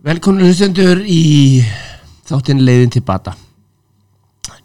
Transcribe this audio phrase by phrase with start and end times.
[0.00, 1.60] Velkomin hlustendur í
[2.28, 3.34] þáttinn leiðin til bata.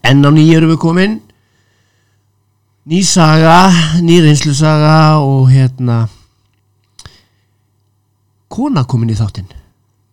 [0.05, 1.15] Enn á nýju erum við komin.
[2.85, 3.71] Ný saga,
[4.05, 6.05] ný reynslusaga og hérna
[8.55, 9.49] Kona komin í þáttinn.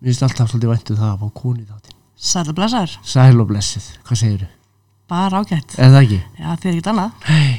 [0.03, 1.99] Mér finnst alltaf svolítið væntu það að fá konu í þáttinn.
[2.23, 4.49] Sæla blessaður, Sæl og blessið, hvað segirðu?
[5.13, 5.75] bara ágætt.
[5.77, 6.19] Er það ekki?
[6.41, 7.11] Já, þið er ekkert annað.
[7.29, 7.53] Hei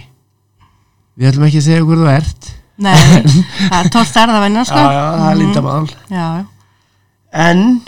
[1.13, 2.47] Við ætlum ekki að segja hver þú ert.
[2.81, 2.93] Nei,
[3.69, 4.81] það er tólt erðavenna sko.
[4.87, 6.25] Já, já, það er lindamál Já,
[7.33, 7.81] En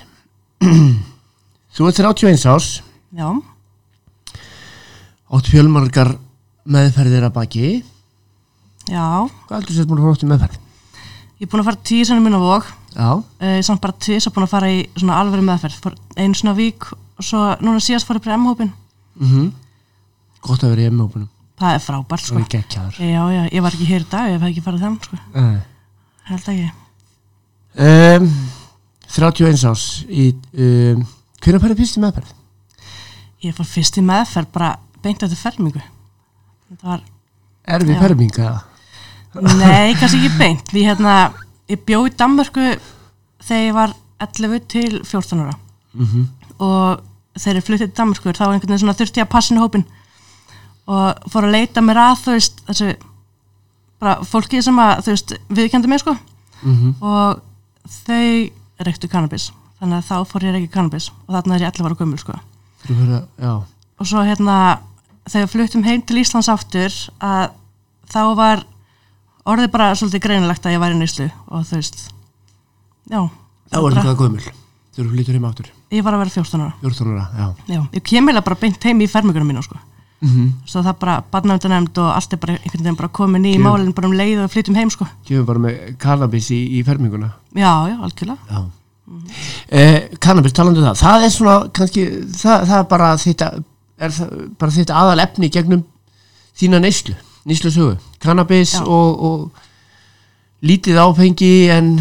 [1.76, 2.70] Þú ert 31 ás
[3.16, 3.28] já,
[5.36, 6.14] Átt fjölmargar
[6.66, 7.70] meðferðir að baki.
[8.90, 9.28] Já.
[9.46, 10.58] Hvað heldur sér búin að fara átt í meðferð?
[11.36, 14.22] Ég er búin að fara tíu sennum minn á vók Já, uh, Samt bara tíu
[14.24, 16.00] sem búin að fara í svona alvöru meðferð.
[16.16, 18.72] Einu svona vík og svo núna síðast fór ég bara M-hópin
[19.20, 19.50] mhm.
[20.46, 22.42] Gott að vera í emmi-hópunum Það er frábært sko.
[22.52, 22.98] geggjaður.
[23.00, 25.20] Já, já, ég var ekki hér í dag, ég hef ekki farið þeim sko.
[25.32, 25.54] Uh.
[26.28, 26.66] Held ekki.
[27.86, 28.26] Um,
[29.14, 31.04] 31 ás í, um,
[31.44, 32.32] Hvernig færði fyrst í meðferð?
[33.46, 34.72] Ég fór fyrst í meðferð bara
[35.04, 35.82] beint eftir fermingu.
[36.82, 37.04] Var
[37.66, 38.00] Erfi Já.
[38.02, 38.54] ferminga
[39.36, 40.72] Nei, kannski ekki beint.
[40.74, 41.34] Ég, hérna,
[41.68, 42.64] ég bjó í Danmörku
[43.44, 45.58] þegar ég var 11 til 14 ára.
[45.94, 46.08] Mm
[46.56, 47.02] og
[47.36, 49.86] þegar ég fluttið til Danmörkur þá einhvern veginn svona þurfti ég að í hópin
[50.88, 52.92] og fór að leita mér að þú veist þessu
[54.00, 56.16] bara fólki sem að þú veist viðkendi mig sko.
[56.64, 56.94] -hmm.
[57.02, 57.42] og
[58.06, 58.50] þau
[58.84, 59.52] reyktu kannabis.
[59.80, 62.36] Þannig að þá fór ég reykja kannabis og þarna er ég 11 ára gömul sko.
[62.86, 63.54] Já,
[64.00, 64.58] og svo hérna
[65.30, 67.56] þegar fluttum heim til Íslands aftur að
[68.12, 68.62] þá var
[69.50, 71.98] orðið bara svolítið greinilegt að ég væri nýslu og þú veist
[73.10, 73.20] já,
[73.72, 74.46] það var eitthvað gömul
[74.96, 76.76] Þegar þú flyttur heim áttur ég var að vera 14 ára.
[76.82, 77.48] 14 ára, já.
[77.74, 79.80] Já, ég kem eiginlega bara beint heim í fermingunum mínu sko
[80.22, 83.94] mm svo það bara barnavöndanemnd og allt er bara einhvern veginn bara komin í málinn
[83.94, 85.06] bara um leið og flytjum heim sko.
[85.28, 87.34] Gefum bara með cannabis í, í ferminguna.
[87.54, 88.40] Já, já, algjörlega.
[88.50, 88.64] Já.
[89.70, 94.14] Eh, Cannabis, talandu um það Það er svona, kannski, það, það er bara þitt er
[94.16, 95.84] það bara þitt aðal efni gegnum
[96.58, 97.14] þína neyslu
[97.46, 98.82] neyslu sögu, cannabis Já.
[98.82, 101.92] og, og lítið áfengi en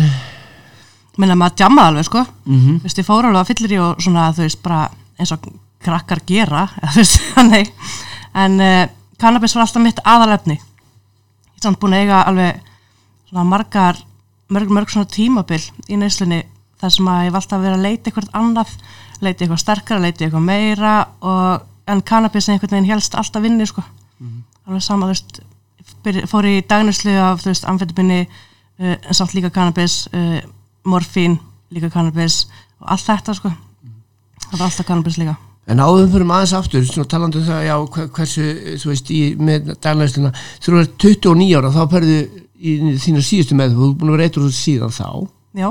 [1.21, 2.25] minna maður djamma alveg sko.
[2.49, 4.81] Mm þú veist, ég fór alveg að fyllir í og svona þú veist, bara
[5.21, 5.45] eins og
[5.85, 6.67] krakkar gera
[8.45, 8.87] en uh,
[9.21, 12.61] kannabis var alltaf mitt aðalefni ég er samt búin að eiga alveg
[13.29, 14.01] svona margar
[14.53, 16.43] mörg, mörg svona tímabil í neyslunni
[16.81, 18.75] þar sem að ég alltaf að vera að leita eitthvað annað
[19.25, 23.85] leita eitthvað sterkara, leita eitthvað meira og, en kannabis einhvern veginn helst alltaf vinni sko.
[24.65, 29.53] Alveg sama, þú veist fór í dagneslu af, þú veist, amfetabinni uh, en samt líka
[29.53, 30.39] kannabis uh,
[30.89, 31.39] morfín,
[31.75, 32.45] líka kannabis
[32.81, 33.53] og allt þetta sko.
[34.49, 35.37] Það var alltaf kannabis líka
[35.71, 38.43] En áðum fyrir maður aðeins aftur, svona talandi um það, já, hver- hversu,
[38.83, 42.19] þú veist, í, með daglæsluna, þú er 29 ára, þá perðu
[42.61, 45.09] í þína síðustu með, þú er búin að vera eitthvað síðan þá.
[45.65, 45.71] já,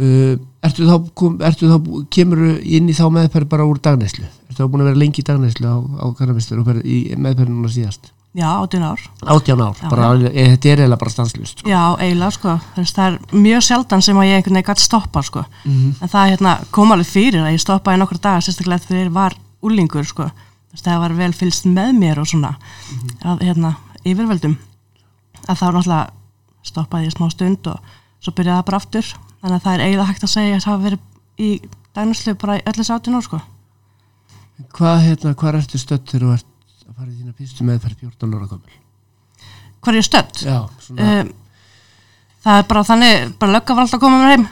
[0.00, 1.74] Uh, ertu þá, kom, ertu þá,
[2.14, 4.22] kemur inn í þá meðferð bara úr daglæslu?
[4.48, 7.50] Ertu þá búin að vera lengi í daglæslu á, á kannabistur og ferð í meðferð
[7.52, 8.08] núna síðast?
[8.34, 9.00] Já, 18 ár.
[9.26, 11.58] 18 ár, Já, bara, alveg- eh, þetta er eiginlega bara stanslust.
[11.58, 11.68] Sko.
[11.70, 12.60] já, eiginlega sko.
[12.76, 15.44] Veist, það er mjög sjaldan sem að ég einhvern veginn gætt stoppa sko.
[15.64, 15.94] Mhm.
[16.02, 19.34] en það hérna, kom alveg fyrir að ég stoppaði nokkur dagar, sérstaklega þegar ég var
[19.62, 20.30] úlingur sko,
[20.72, 22.56] veist, það var vel fylgst með mér og svona
[23.24, 24.56] að hérna, yfirveldum
[25.48, 26.10] að þá náttúrulega
[26.62, 27.78] stoppaði ég smá stund og
[28.20, 29.04] svo byrjaði það bara aftur.
[29.42, 30.98] Þannig að það er eiginlega hægt að segja að það hafa verið
[31.38, 31.60] í
[31.94, 32.62] dagnuslu bara í
[37.06, 38.78] að í þína fyrstu meðferð 14 ára gömul?
[39.80, 40.40] hvað er ég stödd?
[40.44, 41.30] Já, svona, um,
[42.44, 44.46] það er bara þannig bara lögga var alltaf að koma mér heim.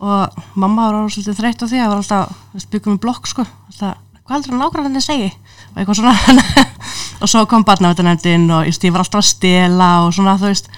[0.00, 2.38] Og mamma var orðið svolítið þreytt á því að var alltaf,
[2.72, 5.30] byggum við blokk sko, alltaf, hvað heldur að nákvæmlega segi?
[5.70, 6.66] Og eitthvað svona.
[7.20, 10.70] Og svo kom barnavættanefndin og ég var alltaf að stela og svona, þú veist.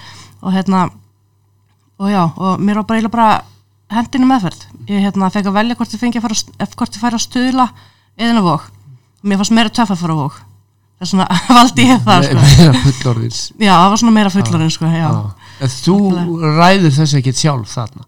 [0.43, 0.89] Og hérna
[2.03, 3.43] og já, og mér var bara eiginlega bara
[3.93, 7.03] hendinu meðferð, ég hérna fekk að velja hvort ég fengi að fara, að- hvort ég
[7.03, 7.67] færi að stuðla
[8.17, 8.65] eða vók,
[9.23, 10.39] mér fannst meira töff að fara á vók
[10.99, 11.27] þess svona
[11.57, 12.43] valdi ég það sko.
[12.43, 13.39] meira fullorðins.
[13.59, 15.07] Já, það var svona meira fullorinn sko, já.
[15.63, 15.95] En þú
[16.59, 18.05] ræður þess ekki sjálf þarna?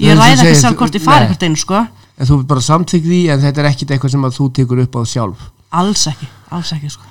[0.00, 1.86] Ég ræði ekki segir- sjálf hvort ég fari hvort einu sko,
[2.20, 4.96] En þú bara samþykk því en þetta er ekkit eitthvað sem að þú tekur upp
[4.96, 5.44] á sjálf?
[5.80, 7.06] Alls ekki, alls ekki sko,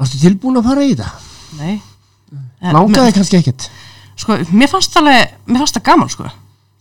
[0.00, 1.28] Varstu tilbúin að fara í það?
[1.60, 1.76] nei.
[2.74, 3.68] Langaði kannski ekkit
[4.20, 6.26] Sko, mér fannst alveg, mér fannst það gaman sko,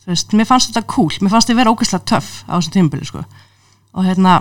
[0.03, 3.05] þú veist, mér fannst þetta cool, mér fannst ég vera ógeðslega töff á þessum tímabili
[3.07, 3.21] sko,
[3.95, 4.33] og hérna,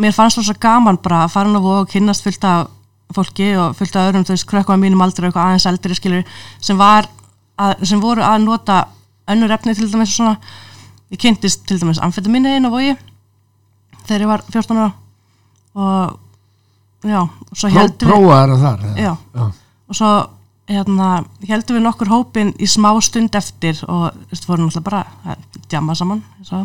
[0.00, 2.70] mér fannst það svo gaman bara að fara inn á vóg og kynnast fullt af
[3.12, 5.96] fólki og fullt af öðrum, þú veist, krökkum á mínum aldrei og eitthvað aðeins eldri
[5.98, 6.34] skilur,
[6.64, 7.08] sem var,
[7.60, 8.78] að, sem voru að nota
[9.32, 10.34] önnur efni til dæmis og svona,
[11.12, 12.94] ég kynntist til dæmis amfetaminni inn á vogi
[14.06, 14.92] þegar ég var 14 ára
[15.72, 18.86] og já, og svo Pró, heldum við Prófaði það þar?
[18.96, 19.12] Já.
[19.12, 19.44] Já.
[19.88, 20.12] og svo
[20.72, 21.08] hérna,
[21.48, 25.60] heldum við nokkur hópin í smá stund eftir og þú veist, fórum alltaf bara að
[25.68, 26.64] djama saman svo,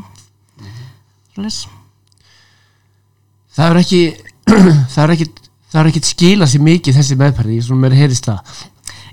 [0.61, 1.76] mm
[3.57, 4.01] það er ekki
[4.93, 5.27] það er ekki
[5.67, 8.57] það er ekki skila sér mikið þessi meðferði svona mér heyrist það.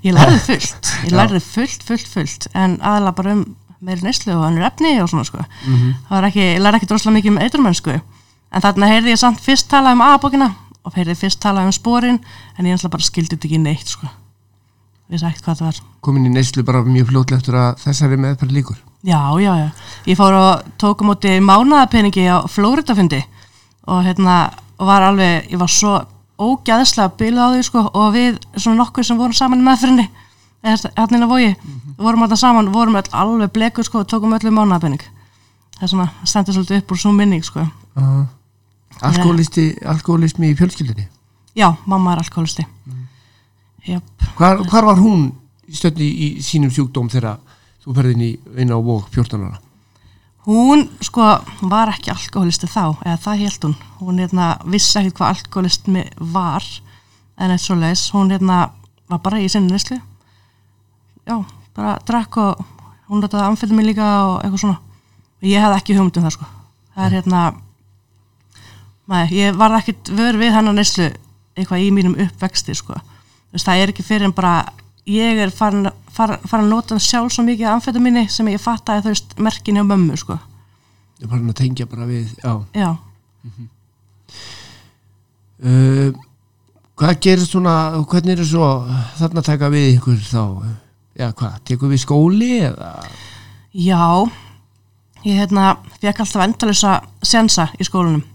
[0.05, 3.45] Ég lærði fullt, ég lærði fullt, fullt, fullt en aðalega bara um
[3.85, 5.41] meiri neyslu og önnur efni og svona sko.
[5.65, 9.41] Það var ekki, ég lærði ekki droslega mikið um eiturmennsku en þarna heyrði ég samt
[9.43, 10.51] fyrst talað um A-bókina
[10.85, 12.21] og heyrði fyrst talað um sporin
[12.55, 14.07] en ég ætla bara skildi þetta ekki neitt sko.
[15.05, 15.81] Ég veist ekkert hvað það var.
[16.05, 19.67] Komin í neyslu bara mjög fljótlega eftir að þessari meðferð líkur Já, já, já.
[20.09, 23.19] Ég fór og tók á móti mánaðapeningi á Flóridafundi
[23.85, 24.35] og hérna
[24.79, 25.95] var alveg, ég var svo
[26.41, 30.07] ógæðslega bilað á því sko og við svona nokkur sem vorum saman í meðfyrinni
[30.65, 31.51] hérna inn á vogi,
[31.97, 35.03] vorum alltaf saman vorum öll alveg blekur sko og tókum öllu mánaðapening
[35.77, 37.65] það er svona, stendur svolítið upp úr svo minning sko.
[37.95, 38.23] Uh,
[39.01, 41.07] alkoholisti, alkoholismi í fjölskyldinni
[41.55, 43.03] Já, mamma er alkoholisti mm.
[44.35, 45.29] Hvar, hvar var hún
[45.71, 47.37] stöndi í sínum sjúkdóm þegar
[47.83, 48.31] þú ferðin í
[48.63, 49.61] inn á vók 14 ára
[50.45, 51.25] Hún sko
[51.65, 53.75] var ekki alkoholisti þá, eða það held hún.
[53.97, 56.03] Hún hérna, vissi ekki hvað alkoholismi
[56.35, 56.65] var
[57.41, 58.03] en eitt svo leis.
[58.13, 58.67] Hún hérna,
[59.09, 59.97] var bara í sinni neslu.
[61.25, 61.39] Já,
[61.73, 62.61] bara drakk og
[63.09, 64.79] hún letaði amfyrir mig líka og eitthvað svona.
[65.45, 66.47] Ég hefði ekki hugmynd um það sko.
[66.95, 67.41] Það er hérna,
[69.09, 71.09] næ, ég var ekkit vör við hennar neslu
[71.55, 72.99] eitthvað í mínum uppvexti sko.
[73.49, 74.55] Þú veist, það er ekki fyrir en bara
[75.09, 79.13] ég er farin, farin, farin að nota sjálf svo mikið amfetaminni sem ég fattaði þú
[79.13, 80.39] veist merkinni á mömmu sko.
[81.21, 82.53] ég var hann að tengja bara við já.
[82.75, 82.95] Já,
[85.55, 86.11] Uh,
[86.99, 87.73] hvað gerir svona
[88.03, 88.65] hvernig er það svo
[89.19, 90.41] þarna að taka við ykkur þá?
[91.15, 92.89] Já hvað, tekur við skóli eða?
[93.71, 94.01] Já,
[95.23, 98.25] ég hérna fekk alltaf endalisa sensa í skólanum.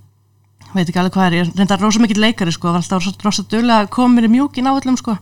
[0.72, 3.92] Veit ekki alveg hvað er, ég reyndar rosa mikill leikari sko, var alltaf rosa, að
[3.92, 5.18] koma mér í mjúkin á öllum sko,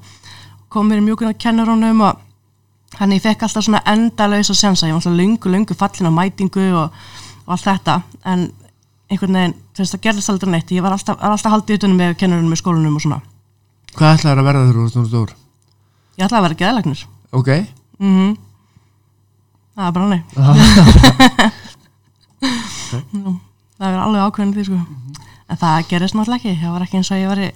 [0.71, 2.23] koma mér í mjúkin á kennurunum og
[2.97, 6.65] hann ég fekk alltaf svona endalisa sensa, ég var alltaf lungu, lungu fallin á mætingu
[6.73, 6.97] og,
[7.47, 8.49] og allt þetta, en
[9.11, 12.01] einhvern veginn, þú veist, það gerðist aldrei neitt, ég var alltaf, var alltaf haldið utanum
[12.01, 13.21] með kennurunum í skólanum og svona.
[13.95, 15.31] hvað ætlaður að verða þú ert svona stór
[16.19, 17.07] Ég ætlaði að vera geðlagnir.
[17.33, 17.51] ok,
[17.99, 18.37] Mm
[19.79, 20.23] Það er bara nei.
[23.79, 24.79] Það er alveg ákveðin því sko.
[25.49, 26.55] En það gerist náttúrulega ekki.
[26.59, 27.49] Það var ekki eins og ég væri,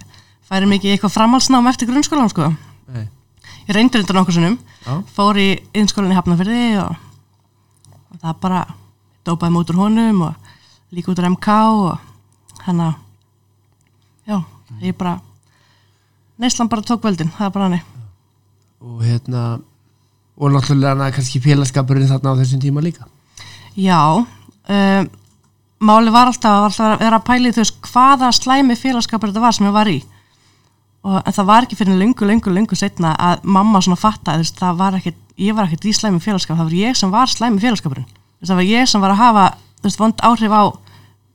[0.46, 2.44] færi mikið í eitthvað framhalsnám eftir grunnskólan sko.
[2.94, 3.08] Nei.
[3.68, 4.94] Ég reyndi undir nokkur sinnum, Já.
[5.14, 5.48] fór í
[5.78, 6.96] innskólan í Hafnarfyrði og,
[8.10, 8.62] og það bara
[9.26, 10.52] dópaði mútur honum og
[10.92, 11.48] líka út á MK
[11.86, 12.94] og hann að,
[14.26, 14.38] já,
[14.82, 15.16] ég bara,
[16.42, 17.80] neyslan bara tók völdin, það er bara hann
[18.82, 19.42] og hérna
[20.36, 23.06] og náttúrulega kannski félagskapurinn þarna á þessum tíma líka.
[23.78, 25.10] Já, um,
[25.82, 29.56] máli var alltaf, alltaf að vera að pæli þú veist hvaða slæmi félagskapur þetta var
[29.56, 30.00] sem ég var í
[31.02, 34.58] og, það var ekki fyrir lengur, lengur, lengur setna að mamma svona fatta, þú veist,
[34.60, 37.62] það var ekkit ég var ekkit í slæmi félagskap, það var ég sem var slæmi
[37.62, 38.10] félagskapurinn,
[38.40, 39.46] þú það var ég sem var að hafa
[39.80, 40.62] þú veist, vond áhrif á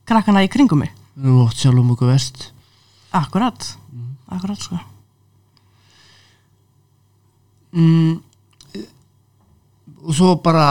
[0.07, 2.51] krakkana í kringum mig, nú ótt sjálfum okkur vest
[3.17, 3.77] akkurat.
[4.27, 4.79] Akkurat, sko.
[7.71, 8.19] Mm,
[10.03, 10.67] og svo bara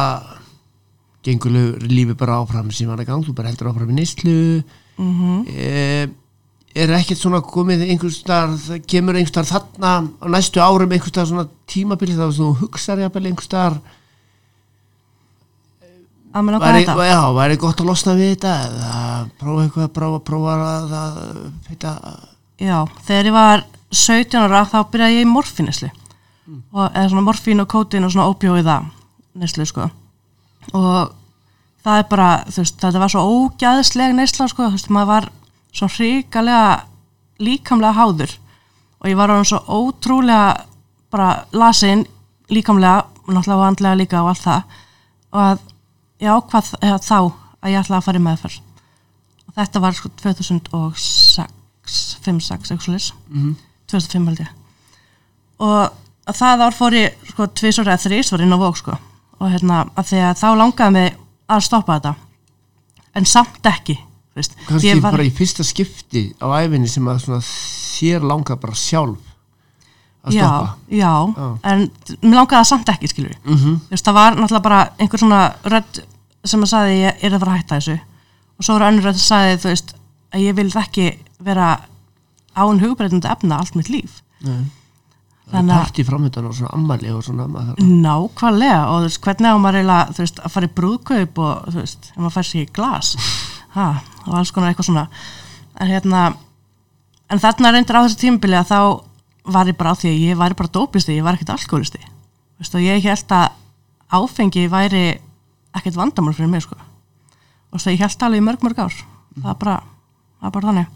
[1.25, 1.53] gengur
[1.83, 4.39] lífið bara áfram sem var að gang, þú bara heldur áfram í neyslu.
[4.97, 6.07] Mm eh,
[6.77, 11.13] er ekkert svona komið einhvers staðar, það kemur einhvers staðar þarna á næstu árum einhvers
[11.15, 13.79] staðar svona tímabili þá þú hugsar jafnvel einhvers staðar?
[16.37, 18.97] Að langar væri, þetta já, væri gott að losna við þetta eða
[19.41, 21.21] prófa eitthvað, prófa, prófa að, að
[21.71, 21.93] heita,
[22.57, 25.89] Já, þegar ég var 17 ára þá byrjaði ég í morfíneslu
[26.47, 28.77] og eða svona morfín og kótin og svona óbjóiða
[29.41, 29.89] neslu sko.
[30.77, 31.11] Og
[31.85, 35.29] það er bara, þú veist, þetta var svo ógæðisleg nesla sko, þú veist, maður var
[35.77, 36.85] svo hrikalega
[37.43, 38.33] líkamlega háður.
[39.03, 40.65] Og ég var orðin svo ótrúlega
[41.13, 42.07] bara lasin
[42.51, 44.63] líkamlega, náttúrulega og andlega líka og allt það.
[45.33, 45.59] Og að
[46.25, 48.59] ég ákvað eða, þá að ég ætlaði að fara í meðferð.
[49.47, 51.53] Og þetta var sko 2006
[52.27, 53.57] 5-6 eitthvað slis Mhm.
[53.87, 54.49] 2005 held ég.
[55.61, 55.93] Og
[56.27, 58.97] að það ár fór ég sko tvisur eða þrís var inn á vók sko.
[59.41, 61.17] Og hérna að því að þá langaði mig
[61.49, 62.15] að stoppa þetta.
[63.15, 63.99] En samt ekki
[64.37, 64.57] veist.
[64.69, 69.19] kannski var- bara í fyrsta skipti á æfinni sem að þér langar bara sjálf
[70.27, 71.59] að já, stoppa já, Já.
[71.63, 71.91] en
[72.23, 73.77] mér langaði það samt ekki skilur mm -hmm.
[73.87, 76.01] Þú veist, það var náttúrulega bara einhver svona rödd
[76.45, 77.99] sem að sagði ég er að fara að hætta þessu
[78.59, 79.95] og svo var önnur rödd sem sagði þú veist
[80.35, 81.81] að ég vil ekki vera
[82.57, 84.21] án hugbreytandi efna allt mitt líf
[85.47, 89.47] Þannig að- partí framöndan og svona ammali og svona maður, nákvæmlega og þú veist hvernig
[89.47, 93.17] á maður að fara í brúðkaup og þú veist ef maður fær sér í glas
[93.77, 93.87] ha,
[94.27, 95.07] og alls konar eitthvað svona.
[95.81, 96.23] En hérna
[97.31, 98.81] en þarna reyndir á þessu tímabili að þá
[99.57, 101.55] var ég bara á því að ég væri bara dópisti, ég var ekkert
[102.57, 103.51] Veistu, og ég held að
[104.17, 105.05] áfengi væri
[105.77, 106.77] ekkert vandamál fyrir mig sko.
[107.71, 108.95] og það ég held alveg mörg mörg ár.
[109.37, 109.75] Það er bara,
[110.41, 110.87] það bara þannig.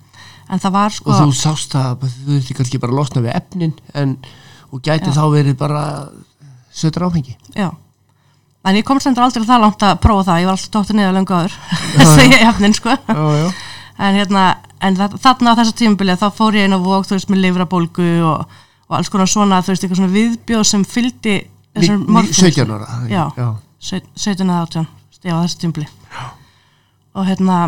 [0.49, 3.37] En það var sko og þú sást að þú þurfti kannski bara að losna við
[3.37, 4.17] efnin en,
[4.73, 5.17] og gæti Já.
[5.19, 5.83] þá verið bara
[6.73, 7.37] sötur áfengi.
[7.53, 7.69] Já
[8.65, 11.15] en ég komst endur aldrei það langt að prófa það ég var alltaf dóttir niður
[11.17, 11.55] löngu áður
[11.97, 13.47] þessi efnin sko já, já.
[14.07, 14.43] en hérna,
[14.85, 18.09] en þarna á þessu tímabili þá fór ég inn á vók, þú veist, með livrabólgu
[18.29, 18.45] og,
[18.89, 21.37] og alls konar svona, þú veist, eitthvað svona viðbjóð sem fylgdi
[21.79, 23.25] þessum Ní- ní- 17 ára Já.
[23.37, 23.49] já.
[23.81, 24.87] Saut- 17 eða 18
[25.25, 25.89] já, á þessu tímabili
[27.15, 27.59] og hérna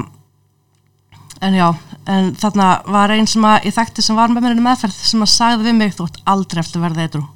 [1.42, 1.68] en já,
[2.06, 5.32] en þarna var einn sem að ég þekkti sem var með mér meðferð sem að
[5.32, 7.28] sagði við mig, þú ert aldrei eftir að verða eitthvað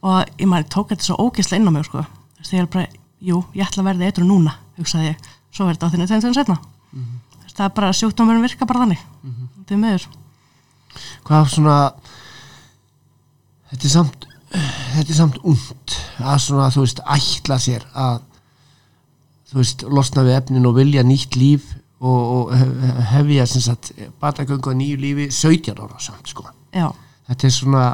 [0.00, 2.04] og ég maður tók þetta svo ógeðslega
[2.40, 2.86] á ég er bara,
[3.20, 6.34] jú, ég ætla að verða eitthvað núna, hugsaði ég, svo verði þetta á þinni tegn
[6.40, 6.58] setna
[6.90, 9.02] Þú veist, það er bara sjúkdómurinn virka bara þannig.
[9.60, 10.06] Þetta er meður
[11.24, 11.74] hvað svona
[13.70, 18.16] þetta er samt þetta er samt ungt að svona þú veist ætla sér að
[19.50, 21.68] þú veist losna við efnin og vilja nýtt líf
[22.00, 23.92] og, og hef- hefja sem sagt
[24.22, 26.46] batagöngu að nýju lífi 17 ára samt sko.
[26.74, 26.88] Já,
[27.28, 27.84] þetta er svona,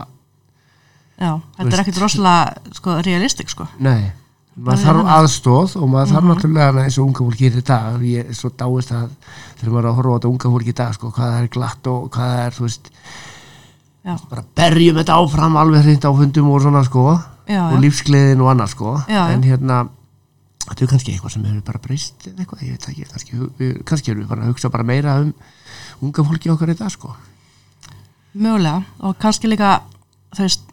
[1.20, 3.66] já, þetta er ekkert rosalega sko, realistik sko.
[3.84, 4.12] Nei
[4.56, 8.04] maður þarf við aðstóð og maður þarf náttúrulega hana, eins og unga fólki í dag
[8.08, 9.08] ég er svo dáist að
[9.58, 11.50] þegar maður er að horfa á þetta unga fólki í dag sko, hvað það er
[11.56, 12.90] glatt og hvað það er þú veist,
[14.06, 17.04] já, bara berjum þetta áfram alveg hreint á fundum og svona sko
[17.46, 18.96] já, og lífsgleðin og annað sko.
[19.06, 19.82] En hérna
[20.66, 24.24] þetta er kannski eitthvað sem hefur bara breyst eitthvað, ég veit ekki, kannski, kannski erum
[24.24, 25.34] við bara að hugsa bara meira um
[26.06, 27.12] unga fólki okkar í dag sko.
[28.36, 29.78] Mögulega og kannski líka
[30.34, 30.66] þú veist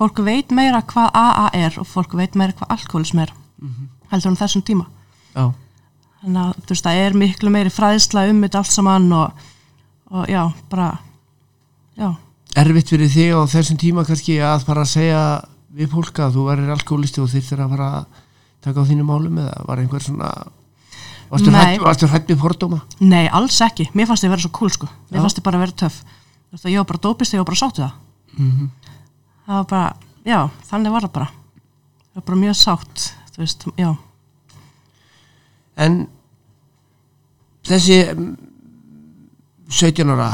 [0.00, 3.32] fólk veit meira hvað AA er og fólk veit meira hvað alkoholism er
[4.10, 4.86] heldur en þessum tíma.
[5.34, 5.50] Já,
[6.22, 9.46] þannig að þú veist það er miklu meiri fræðsla um þetta allt saman og,
[10.14, 10.90] og já, bara
[11.98, 12.10] já,
[12.60, 15.22] erfitt fyrir þig á þessum tíma kannski að fara að segja
[15.74, 18.20] við fólk að þú verður alkoholisti og þyrftir að fara að
[18.64, 20.30] taka á þínu málum eða var einhver svona
[21.30, 22.82] varstu hrætt, við fordóma?
[23.00, 23.88] Nei, alls ekki.
[23.96, 25.24] Mér fannst þið vera svo cool sko, mér Já.
[25.24, 25.96] fannst þið bara vera töff.
[26.04, 27.96] Þú veist að ég var bara dópist ég var bara sáttu það.
[28.36, 28.70] Mm
[29.44, 30.38] það var bara, já,
[30.70, 31.30] þannig var það bara.
[32.08, 33.88] Það var bara mjög sátt þú veist, já,
[35.84, 35.96] en
[37.66, 38.34] þessi mm,
[39.74, 40.28] 17 ára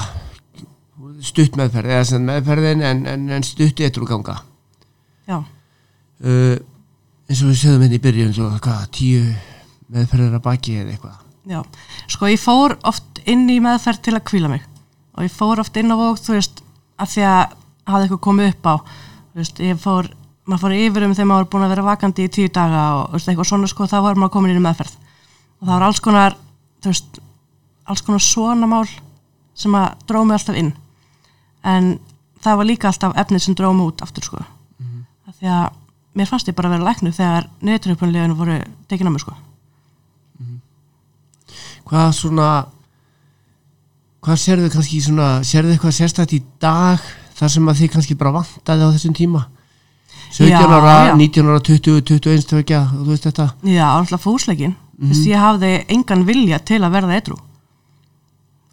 [1.24, 4.34] stutt meðferð eða sem meðferðin en, en, en stutt eitthvað ganga
[5.28, 6.58] já, uh,
[7.30, 9.24] eins og við sögum henni í byrjun svo, hvað, tíu
[9.90, 11.18] meðferðir að baki eða eitthvað.
[11.50, 11.60] Já.
[12.10, 14.66] Sko ég fór oft inn í meðferð til að kvíla mig.
[15.16, 16.62] Og ég fór oft inn á vók þú veist,
[17.00, 17.56] af því að
[17.92, 18.74] hafði eitthvað komið upp á.
[19.38, 20.10] Veist, ég fór
[20.48, 23.14] maður fór yfir um þegar maður var búin að vera vakandi í tíu daga og
[23.14, 24.96] veist, eitthvað svona sko, þá var maður komin inn í meðferð.
[25.60, 26.38] Og það var alls konar
[26.86, 27.20] veist,
[27.86, 28.86] alls konar svona mál
[29.54, 30.72] sem að dróð mig alltaf inn.
[31.66, 31.92] En
[32.40, 34.42] það var líka alltaf efnið sem dróð mig út aftur sko.
[34.80, 35.04] Mhm.
[35.28, 35.70] af því að
[36.16, 39.34] mér fannst ég bara að vera læknu þegar neyturöpunleginu voru tekin á mig sko.
[41.90, 42.48] Hvað svona
[44.20, 47.00] hvað sérðu kannski svona sérðu eitthvað sérstætt í dag
[47.40, 49.46] þar sem að þið kannski bara vantaði á þessum tíma.
[50.30, 51.14] 17 Já, ára, já.
[51.18, 53.46] 19 ára, 20, 21 tvekja, þú veist þetta.
[53.66, 55.28] Já, alltaf fúsleikin mm -hmm.
[55.28, 57.38] ég hafði engan vilja til að verða eitthrú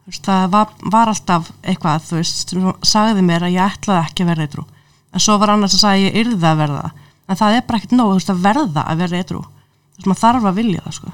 [0.08, 4.30] það var, var alltaf eitthvað þú veist, sem sagði mér að ég ætlaði ekki að
[4.32, 4.66] verða eitthrú
[5.14, 6.92] en svo var annars að sagði ég yrði að verða.
[7.28, 10.08] En það er bara ekkert nóg, þú veist, að verða að verða eitthrú þú veist,
[10.08, 11.12] maður þarf að vilja það sko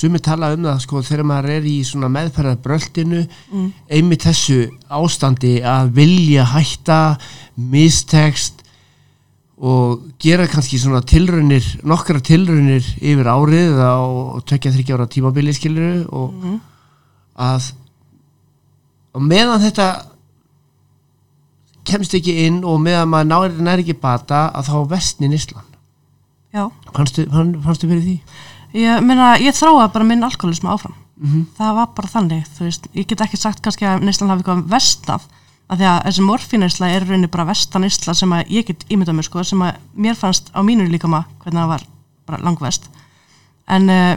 [0.00, 3.68] sumi tala um það sko þegar maður er í svona meðferðar bröltinu Mm.
[3.90, 4.58] einmitt þessu
[4.90, 6.98] ástandi að vilja hætta
[7.56, 8.62] mistekst
[9.60, 14.00] og gera kannski svona tilraunir, nokkra tilraunir yfir árið á
[14.48, 16.60] tökja þryggja ára tímabili skiluru og Mhm.
[17.36, 17.72] að
[19.14, 19.88] og meðan þetta
[21.84, 25.66] kemst ekki inn og meðan maður náður nær ekki bata að þá vestni nýslan
[26.54, 26.64] Já,
[26.96, 28.16] fannstu, fann, fannstu fyrir því?
[28.76, 30.96] Ég meina, ég þróaði bara minn alkoholism áfram.
[31.20, 34.40] Mm það var bara þannig, þú veist, ég get ekki sagt kannski að neyslan hafi
[34.40, 35.26] eitthvað vestað
[35.70, 39.28] af því að þessi morfíneysla er rauninni bara vestaneysla sem að ég get ímyndað mér
[39.28, 41.84] sko, sem að mér fannst á mínu líkama hvernig það var
[42.26, 42.88] bara langvest.
[43.70, 44.16] En uh,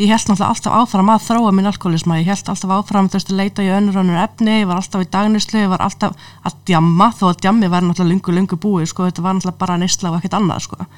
[0.00, 3.32] ég held náttúrulega alltaf áfram að þróa minn alkoholisma, ég held alltaf áfram þú veist,
[3.32, 6.16] að leita í önnur önnur efni, ég var alltaf í dagneyslu, ég var alltaf
[6.48, 9.78] að djamma þó að djammi var náttúrulega lungu, lungu búið sko, þetta var náttúrulega bara
[9.82, 10.88] neysla og ekkert annað sko.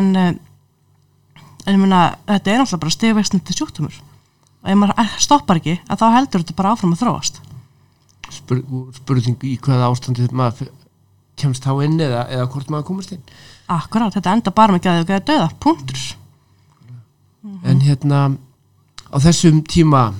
[0.00, 0.32] en uh,
[1.64, 3.96] en ég meina, þetta er náttúrulega bara stegvexnandi sjúkdómur.
[4.60, 7.40] Og ef maður stoppar ekki að þá heldur þetta bara áfram að þróast.
[8.30, 8.62] Spur,
[8.98, 10.70] spurning í hvaða ástandi maður
[11.40, 13.22] kemst þá inn eða, eða hvort maður komast inn.
[13.70, 16.06] Akkurát, þetta enda bara með gæði og gæði döða, punktur.
[17.64, 18.24] En hérna
[19.10, 20.10] á þessum tíma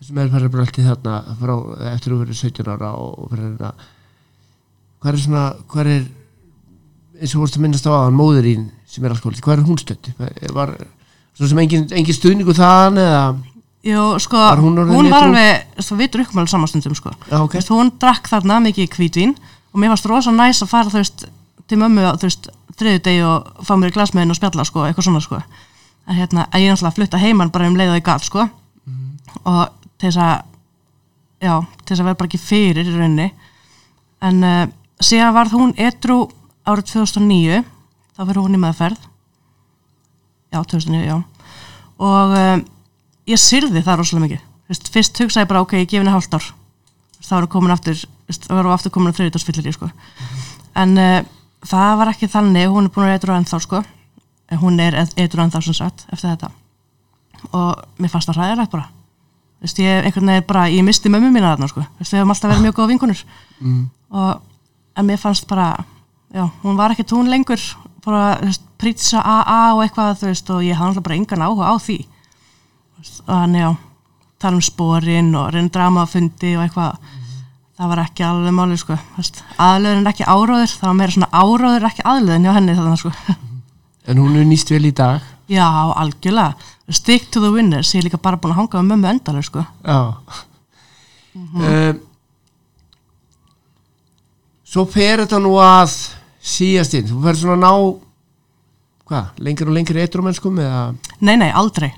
[0.00, 1.54] þessum meðferðarbröldi þarna frá,
[1.92, 3.72] eftir að vera 17 ára og fyrir hérna
[5.00, 6.06] hvað er svona, hvað er
[7.20, 10.14] eins og vorst að minnast á aðan móðurinn sem er alkoholisti, hvað er hún stötti
[10.54, 10.72] var
[11.36, 13.20] svo sem engin, engin stuðningu þaðan eða
[13.86, 17.12] Jú, sko, Var hún hún, var alveg, þú vitur ykkur alveg samanstundum, sko.
[17.30, 17.52] Já, ok.
[17.52, 19.34] Þú veist, hún drakk þarna mikið hvítvín
[19.70, 21.26] og mér varst rosa næs að fara, þú veist,
[21.70, 22.48] til mömmu, þú veist,
[22.80, 25.38] þriðu degi og fá mér í glasmiðin og spjalla, sko, eitthvað svona, sko.
[26.08, 28.48] En hérna, að ég náttúrulega flutta heimann bara um leið og ég gaf, sko.
[29.46, 29.62] Og
[30.00, 30.34] til þess að,
[31.46, 33.28] já, til þess að vera bara ekki fyrir í rauninni.
[34.26, 34.66] En uh,
[34.98, 36.24] síðan varð hún edru
[36.66, 37.62] árið 2009,
[38.16, 39.08] þá fyrir hún í meðferð.
[40.54, 41.16] Já, 2009, já.
[41.96, 42.64] Og um,
[43.30, 46.34] ég syrði það rosalega mikið Vist, fyrst hugsaði ég bara ok, ég gef henni hálft
[46.34, 46.46] ár
[47.22, 49.88] þá erum komin aftur þá erum við aftur komin að þriðdagsfyllir sko.
[50.82, 51.20] en uh,
[51.66, 53.82] það var ekki þannig hún er búin að vera eitthvað ennþá sko.
[54.46, 56.52] En hún er eitthvað ennþá sem sagt eftir þetta
[57.54, 58.90] og mér fannst það ræðilegt bara
[59.62, 61.82] Vist, ég, bara, ég misti mömmu mína þarna sko.
[61.96, 63.22] Vist, við hefum alltaf verið mjög góða vinkunur
[63.58, 63.78] mm.
[64.20, 64.42] og,
[65.00, 65.70] en mér fannst bara
[66.34, 67.60] já, hún var ekki tún lengur
[68.06, 71.44] bara, þú veist, prýtsa AA og eitthvað þú veist, og ég hafði alltaf bara engan
[71.46, 71.98] áhuga á því.
[73.26, 73.68] Hann já
[74.38, 76.98] tala um sporin og reyna dramafundi og eitthvað.
[77.76, 78.94] Það var ekki alveg máli sko
[79.60, 83.12] aðlöðin er ekki áróður, það var meira svona áróður ekki aðlöðin hjá henni þannig sko.
[84.06, 85.24] En hún er nýst vel í dag?
[85.50, 86.54] Já, algjörlega,
[86.94, 89.64] stick to the winners ég er líka bara búin að hanga með mömmu endalega sko.
[89.82, 89.98] Já.
[91.36, 91.98] Um,
[94.76, 95.94] svo fer þetta nú að
[96.44, 97.70] síðastinn, þú fer svona að ná
[99.08, 100.82] hvað, lengri og lengri eitrumennskum eða?
[101.24, 101.88] Nei, nei, aldrei.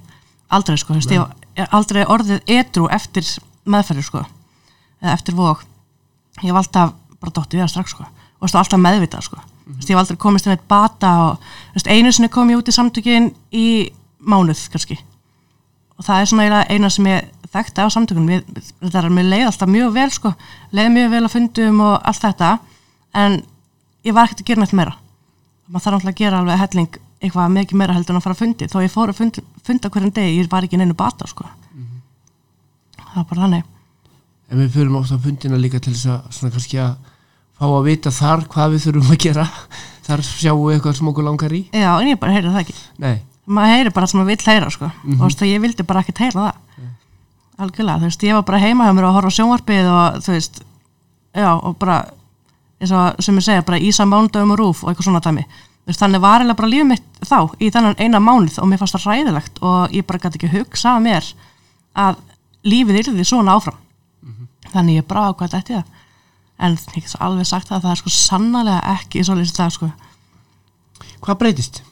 [0.54, 3.26] Aldrei sko, þú veist, ég hef aldrei orðið edru eftir
[3.68, 4.22] meðferði sko.
[5.02, 5.64] Eða eftir vók
[6.38, 8.06] ég hef alltaf bara dóttið við það strax sko.
[8.06, 9.40] Og þú veist, alltaf meðvitað sko.
[9.64, 12.62] Þú veist, ég hef aldrei komist inn eitt bata og veist, einu sinni kom ég
[12.62, 13.66] út í samtökin í
[14.22, 15.00] mánuð kannski.
[15.98, 19.70] Og það er svona eina sem ég þekkti á samtökunum, þetta er mér leið alltaf
[19.72, 20.32] mjög vel sko,
[20.76, 22.50] leið mjög vel að fundum og allt þetta,
[23.22, 23.38] en
[24.06, 24.96] ég var ekkert að gera nætt meira.
[25.68, 28.42] Maður þarf alltaf að gera alveg helling eitthvað mikið meira heldur en að fara að
[28.42, 28.68] fundi.
[28.70, 31.48] Þó ég fór að funda, funda hverjum degi ég var ekki inn einu bata sko.
[32.98, 33.70] Það var bara þannig.
[34.48, 36.94] En við förum ofta á fundina líka til þess að svona kannski að
[37.58, 39.48] fá að vita þar hvað við þurfum að gera.
[40.08, 41.58] Þar sjáum við eitthvað sem okkur langar í.
[41.74, 42.76] Já en ég bara heyrði það ekki.
[43.02, 44.88] Nei, maður heyri bara sem maður vill heyra sko.
[44.88, 46.62] Og þú veist að ég vildi bara ekkert heyra það
[47.58, 50.60] algjörlega, þú veist, ég var bara heima hjá mér og horfa sjónvarpið og þú veist
[51.38, 51.98] já og bara
[52.78, 55.44] eins og sem ég segja, bara ísa mándagum og rúf og eitthvað svona dæmi.
[55.44, 58.82] Þú veist, þannig var eiginlega bara lífið mitt þá í þennan eina mánuð og mér
[58.82, 61.30] fannst það ræðilegt og ég bara gæti ekki hugsa að mér
[61.98, 62.22] að
[62.68, 63.78] lífið yrði svona áfram.
[64.68, 65.84] Þannig ég bara ákvæði þetta í
[66.58, 69.74] en ég svo alveg sagt það að það er sko sannarlega ekki svo lýsið það
[69.76, 69.90] sko.
[71.22, 71.82] Hvað breytist?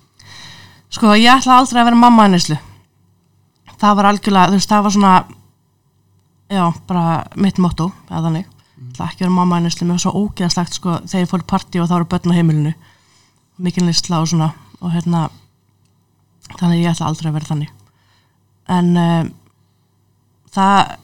[0.96, 2.56] sko ég ætla aldrei að vera mamma hennislu
[3.80, 5.14] það var algjörlega, þú veist, það var svona
[6.50, 8.90] já, bara mitt motto eða þannig, mm.
[8.92, 11.88] ætla ekki vera mamma mér var svo ógeðslegt sko þegar ég fór í partí og
[11.88, 12.74] það voru börn á heimilinu.
[13.56, 15.26] Mikil nýstla og svona og hérna
[16.60, 17.74] þannig ég ætla aldrei að vera þannig.
[18.76, 19.30] En um,
[20.54, 20.96] það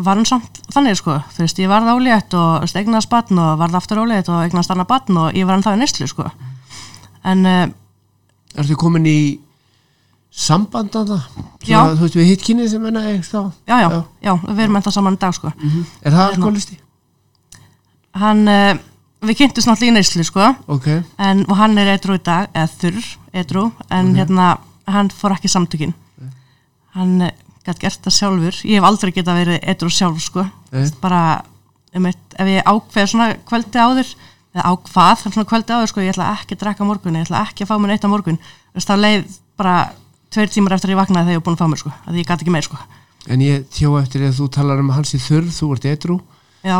[0.00, 3.76] var hann samt þannig sko þú veist, ég varð álétt og eignast batn og varð
[3.80, 6.30] aftur álétt og eignast annað batn og ég var hann það í nýstlu sko.
[7.26, 7.76] En um,
[8.58, 9.18] Ertu komin í
[10.30, 11.24] samband að það?
[11.66, 11.80] Já.
[11.96, 13.40] Þú veist við hitt kynið sem enna þá?
[13.66, 13.88] já, já,
[14.22, 15.52] já, við erum ennþá saman dag sko.
[15.58, 16.78] Mm Er það alkoholisti?
[18.20, 18.78] hann, uh,
[19.26, 20.54] við kynntumst náttúrulega í nýstlu sko.
[20.66, 20.88] Ok,
[21.18, 23.10] en, og hann er edru í dag, eða þurr
[23.42, 25.94] edru, en hérna hann fór ekki samtökin.
[26.96, 27.30] Hann uh,
[27.66, 28.60] gæti gert það sjálfur.
[28.66, 30.46] Ég hef aldrei getað verið edru sjálf sko.
[31.02, 31.42] Bara,
[31.94, 34.14] um eitt, ef ég ákveð svona kvöldi áður
[34.54, 37.44] eða ákvað, svona kvöldi áður sko ég ætla ekki að drekka á morgun, ég ætla
[37.46, 38.40] ekki að fá mér neitt á morgun.
[38.74, 39.76] Þá leið bara
[40.30, 42.20] tveir tímar eftir að ég vaknaði þegar ég var búin að fá mér sko að
[42.20, 42.80] ég gæti ekki meir sko.
[43.30, 46.20] En ég tjó eftir að þú talar um hans í þurr, þú ert edru
[46.64, 46.78] já,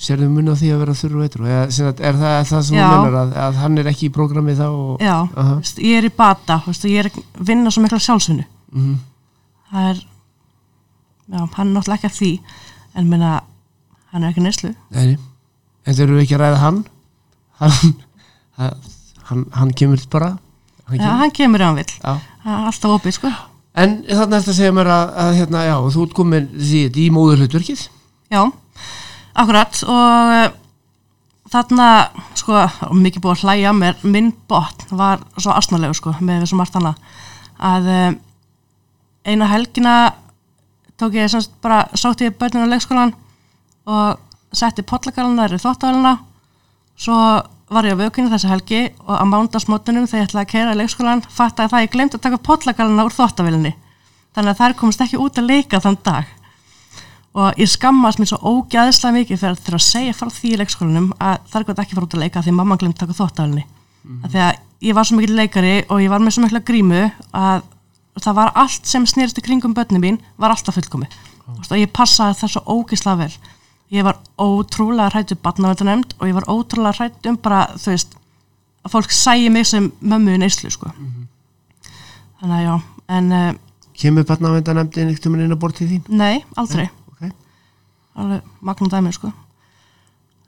[0.00, 1.44] Sérðu mun á því að vera þurr og edru?
[1.44, 4.12] Eða, sagt, er það er það sem þú mennar að, að hann er ekki í
[4.14, 4.62] prógrami þá?
[4.72, 5.16] Og, já.
[5.34, 7.18] Þú veist, ég er í bata, veist, ég er að
[7.50, 8.46] vinna svo mikla sjálfsvinnu.
[8.72, 8.94] Mhm.
[9.70, 12.30] það er já, hann er náttúrulega ekki að því
[12.96, 13.34] en minna,
[14.14, 14.72] hann er ekki neyslu.
[14.96, 15.18] Nei,
[15.84, 16.80] en þeir eru ekki að ræða hann?
[17.60, 17.92] Hann,
[19.28, 20.32] hann, hann, kemur bara?
[20.88, 21.20] Hann kemur.
[21.20, 22.16] hann kemur ef hann vill, Já.
[22.44, 23.32] Alltaf opið sko.
[23.80, 27.04] En þannig er þetta að segja mér að, að hérna, já, þú ert komin í
[27.14, 27.84] móðurhlutverkið.
[28.30, 28.40] Já,
[29.38, 29.82] akkurat.
[29.86, 30.48] Og uh,
[31.52, 31.90] þarna
[32.38, 32.64] sko,
[32.96, 34.00] mikið búið að hlæja að mér.
[34.02, 36.98] Minn botn var svo asnalegu sko, með þessu margt annað.
[37.60, 38.10] Að uh,
[39.28, 39.94] eina helgina
[41.00, 43.14] tók ég semst bara sátt ég börnun á leikskólan
[43.88, 44.20] og
[44.52, 46.16] setti pollagalana í þóttavæluna
[47.00, 47.16] svo
[47.70, 50.78] var ég á vökunni þessi helgi og á mándagsmótunum þegar ég ætlaði að keira í
[50.80, 53.72] leikskólan það að ég glemt að taka pollagalana úr þóttavélinni
[54.34, 56.36] þannig að þær komist ekki út að leika þann dag.
[57.30, 60.58] Og ég skammast mér svo ógæðislega mikið fyrir að, fyrir að segja frá því í
[60.58, 63.62] leikskólanum að það er gott ekki fara út að leika því mamma glemt taka þóttafélni
[63.62, 64.24] mm.
[64.32, 67.62] því að ég var svo mikil leikari og ég var með svo mikla grímu að
[68.18, 71.06] það var allt sem snýrst í kringum börnum mín var alltaf fullkomi
[71.46, 73.32] og ég passaði það svo ógæðislega vel
[73.90, 78.16] ég var ótrúlega hrætt um barnavendanemnd og ég var ótrúlega hrætt um bara þú veist
[78.84, 80.86] að fólk sæi mig sem mömmu í neyslu sko.
[80.86, 81.26] mm -hmm.
[82.40, 83.54] þannig að já en, uh,
[84.00, 86.02] Kemur barnavendanemndin eitt um inn að borti þín?
[86.08, 87.30] Nei, aldrei Nei, okay.
[88.14, 89.32] alveg magna dæmi sko.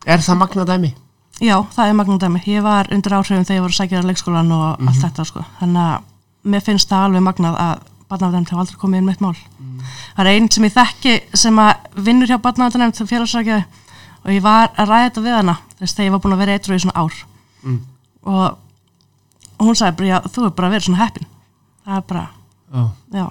[0.06, 0.94] Er það magna dæmi?
[1.40, 4.52] Já, það er magna dæmi ég var undir áhrifum þegar ég voru sækjað á leikskólan
[4.52, 4.88] og mm -hmm.
[4.88, 5.44] allt þetta sko.
[5.60, 6.00] þannig að
[6.44, 9.92] mér finnst það alveg magnað að barnavendanemnd hafa aldrei komið inn með eitt mál mm.
[10.16, 13.82] það er einn sem ég þekki sem að vinnur hjá barnavendanemnd félagsrækjaði
[14.22, 16.56] og ég var að ræða þetta við hana þess að ég var búin að vera
[16.56, 17.20] eitthvað í svona ár
[17.62, 17.78] mm.
[18.30, 18.44] og,
[19.58, 21.30] og hún sagði þú er bara vera svona heppin
[21.82, 22.26] það er bara,
[22.78, 22.90] oh.
[23.10, 23.26] já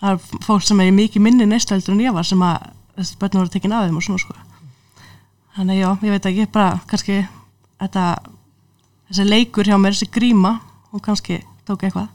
[0.00, 3.44] það er fólk sem er mikið minni neistældur en ég var sem að þessi börnum
[3.44, 4.36] voru tekin aðeim og svona sko
[5.56, 7.20] þannig já, ég veit ekki, bara kannski
[7.80, 8.04] þetta,
[9.10, 10.56] þessi leikur hjá mér, þessi gríma
[10.90, 12.08] hún kannski tók eitthvað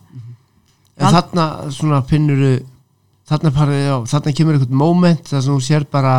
[0.96, 2.42] En þarna svona finnur
[3.28, 6.16] þarna parið, já, þarna kemur einhvern moment þar sem hún sér bara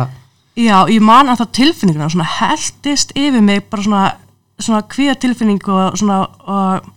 [0.57, 4.05] Já, ég man að það tilfinninguna svona heldist yfir mig bara svona,
[4.57, 6.87] svona kvíða tilfinning og svona og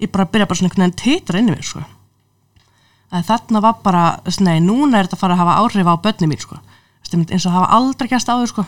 [0.00, 1.82] ég bara byrja bara svona einhvern veginn teitra inn í mig sko.
[3.14, 4.04] Að þarna var bara,
[4.40, 6.58] nei, núna er þetta að fara að hafa áhrif á börni mín, sko.
[7.14, 8.64] Eins og hafa aldrei gæst áður, sko.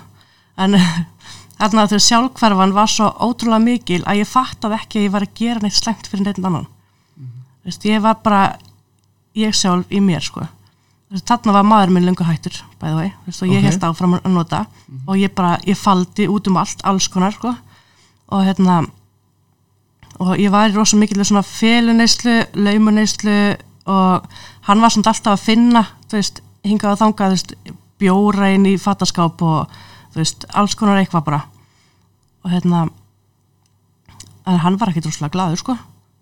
[0.60, 0.76] En
[1.58, 5.36] þarna þegar sjálfkverfan var svo ótrúlega mikil að ég fattaði ekki að ég var að
[5.40, 6.68] gera neitt slengt fyrir neitt annan.
[7.66, 8.42] Veist, ég var bara
[9.36, 10.46] ég sjálf í mér, sko
[11.26, 13.64] þarna var maður minn lengur hættur bæði vei, og ég okay.
[13.68, 15.02] held áfram að nota mm -hmm.
[15.06, 17.54] og ég bara, ég faldi út um allt alls konar, sko
[18.28, 18.86] og hérna
[20.18, 24.26] og ég var í rosa mikil svona féluneyslu, laumuneyslu og
[24.60, 27.54] hann var svona alltaf að finna þú veist, hingað að þanga þú veist,
[27.98, 29.68] bjóra inn í fattaskáp og
[30.12, 31.40] þú veist, alls konar eitthvað bara
[32.44, 32.88] og hérna
[34.46, 35.76] en hann var ekki droslega gladur sko.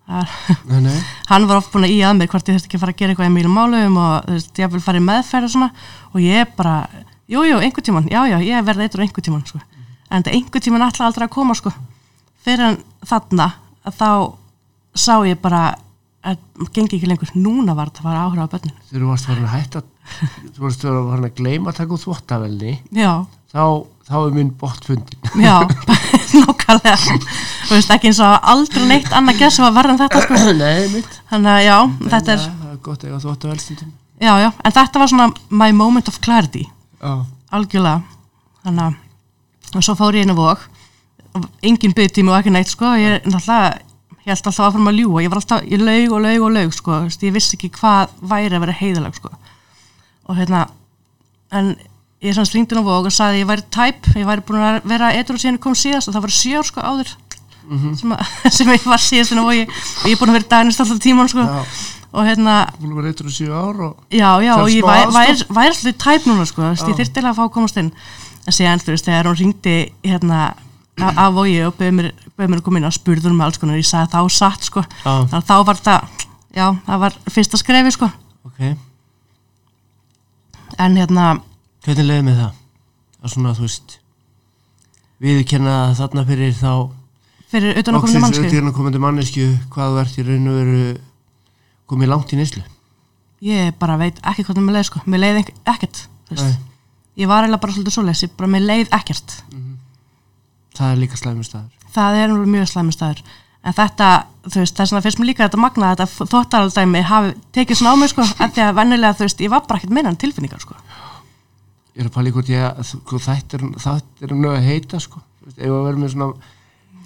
[0.05, 2.99] Hann var oft búin að í að mér hvort ég þurfti ekki að fara að
[2.99, 5.69] gera eitthvað í mýlum málum og þú veist, ég vil fara í meðferð og svona.
[6.13, 6.75] Og ég bara,
[7.31, 9.61] jújú, jú, einhver tíman já, já, ég verði eitthvað einhver tíman sko.
[10.09, 11.73] en þetta einhver tíman alltaf aldrei að koma sko.
[12.45, 12.77] Fyrir
[13.09, 13.49] þarna
[13.85, 14.09] að þá
[14.95, 15.63] sá ég bara
[16.25, 16.37] að
[16.73, 18.85] gengi ekki lengur, núna var þetta að fara áhrif á börninu.
[18.91, 19.81] Þú varst að hætta
[20.55, 22.73] þú varst farin að gleima að taka út þvóttavelni
[23.53, 23.63] þá,
[24.05, 25.61] þá er minn bort fundin Já,
[26.45, 30.41] nokkarlega þú veist ekki eins og aldrei neitt annað gess að verða en þetta sko.
[30.63, 31.77] Nei, mitt Þannig að já,
[32.15, 36.07] þetta er Það er gott að þvóttavelstundum Já, já, en þetta var svona my moment
[36.07, 36.61] of clarity.
[37.01, 37.25] Já.
[37.51, 37.99] algjörlega.
[38.63, 39.01] Þannig að
[39.75, 40.61] og svo fór ég inn á vok
[41.65, 42.93] engin byggtími og ekki neitt sko.
[42.95, 43.81] Ég er náttúrulega
[44.25, 46.71] ég held alltaf áfram að ljúa, ég var alltaf í laug og laug og laug
[46.73, 49.33] sko, ég vissi ekki hvað væri að vera heiðalag sko.
[50.25, 50.63] Og hérna
[51.53, 51.75] en
[52.23, 54.79] ég er sann stringtin á vók og sagði ég væri tæp, ég væri búin að
[54.87, 57.11] vera eitthvað síðan kom síðast og það var sjár sko áður
[57.67, 57.95] mm -hmm.
[57.99, 58.25] sem, að,
[58.57, 61.29] sem ég var síðast og ég, og ég er búin að vera daginist alltaf tíman
[61.29, 61.39] sko.
[61.39, 61.63] Já.
[62.15, 65.45] og hérna búin að vera eitthvað síðan ár og já já og ég væri, væri,
[65.49, 67.91] væri alltaf tæp núna sko, ég þurfti að fá að komast inn.
[68.45, 70.53] En síðan þú veist þegar hún ringdi hérna
[71.01, 73.87] af vogi og beði mér, mér að koma inn og spurður um alls konar, ég
[73.87, 76.01] sagði þá satt sko, þannig að þá var það
[76.55, 78.09] já, það var fyrsta skrefi sko.
[78.47, 78.61] Ok.
[80.79, 81.25] En hérna
[81.85, 82.61] hvernig leiði með það?
[83.21, 83.97] að svona þú veist
[85.23, 86.71] viðkenna þarna fyrir þá
[87.51, 90.81] fyrir auðvitað komandi mannesku hvað ert í raun og veru
[91.89, 92.65] komið langt í nýslu
[93.45, 95.01] ég bara veit ekki það með leið sko.
[95.05, 96.05] Mér leiði ekkert
[97.15, 99.39] ég var eiginlega bara svolítið svo leiðs ég bara mér leið ekkert.
[99.51, 99.75] Mm -hmm
[100.75, 101.89] það er líka slæmur staður.
[101.95, 103.21] Það er mjög slæmur staður.
[103.65, 104.09] En þetta,
[104.45, 107.95] þú veist, það er svona fyrst mér líka þetta magna þetta þóttaraldæmi hafi tekið svona
[107.97, 110.19] á mig sko, en því að vennilega þú veist ég var bara ekkert meina en
[110.21, 110.77] tilfinningar sko
[111.95, 113.63] Ég er að pæla ykkur að sko, þetta er
[114.27, 115.21] er nög að heita sko.
[115.55, 116.27] Ef að vera með svona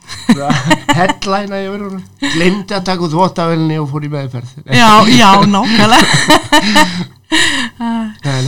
[0.98, 2.02] headline að ég verður
[2.34, 4.50] glemdi að taka út þóttavelni og fór í meðferð.
[4.66, 6.08] Já, já, nákvæmlega.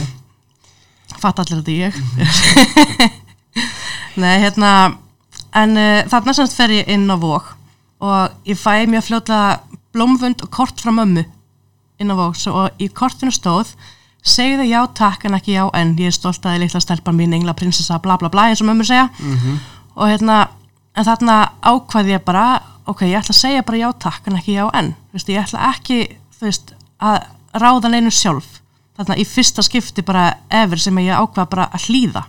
[1.21, 1.93] Fatt allir þetta ég.
[4.17, 4.71] Nei, hérna
[5.57, 7.53] en uh, þarna semst fer ég inn á vok
[8.01, 9.61] og ég fæ mjög fljóðlega
[9.93, 11.23] blómvönd og kort frá mömmu
[12.01, 13.75] inn á vok og í kortinu stóð
[14.21, 17.33] segðu já takk en ekki já en ég er stolt að ég litla stelpa mín
[17.33, 19.09] engla prinsessa bla bla bla eins og mömmu segja.
[19.19, 19.57] Mm -hmm.
[19.95, 20.47] og hérna
[20.95, 24.57] en þarna ákvaði ég bara ok, ég ætla að segja bara já takk en ekki
[24.57, 24.95] já en.
[25.13, 27.21] Vist, ég ætla ekki veist, að
[27.53, 28.61] ráða neinu sjálf.
[28.97, 32.23] Þarna í fyrsta skipti bara efer sem ég ákvaði bara að hlýða.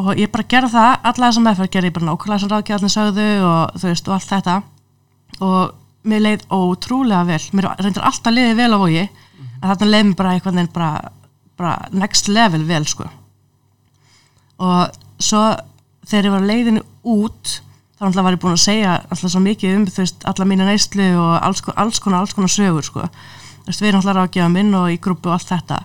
[0.00, 3.28] Og ég bara gerði það, alla þessum meðferð gerði ég bara nákvæmlega sem ráðgjörðin sögðu
[3.44, 4.54] og þú veist og allt þetta.
[5.40, 5.74] Og
[6.08, 7.42] mér leið ótrúlega vel.
[7.52, 9.02] Mér reyndir alltaf leiði vel á vogi.
[9.02, 9.31] mm -hmm.
[9.62, 10.92] En þarna leiði mér bara eitthvað en bara,
[11.60, 13.06] bara next level vel sko.
[14.62, 15.42] Og svo
[16.08, 17.58] þegar ég var leiðinu út
[17.96, 20.66] þá náttúrulega var ég búin að segja alltaf svo mikið um þú veist alla mínu
[20.66, 23.06] neyslu og alls, alls konar alls konar sögur sko.
[23.62, 25.78] Þú veist við erum alltaf ráðgjafa minn og í grúpu og allt þetta.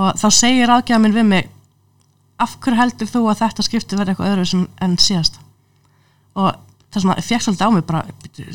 [0.00, 1.50] Og þá segir ráðgjafa minn við mig
[2.40, 5.38] af hverju heldur þú að þetta skipti verði eitthvað öðru sem, en síðast
[6.32, 6.54] og
[6.92, 8.02] það er svona, ég fekk svolítið á mig bara,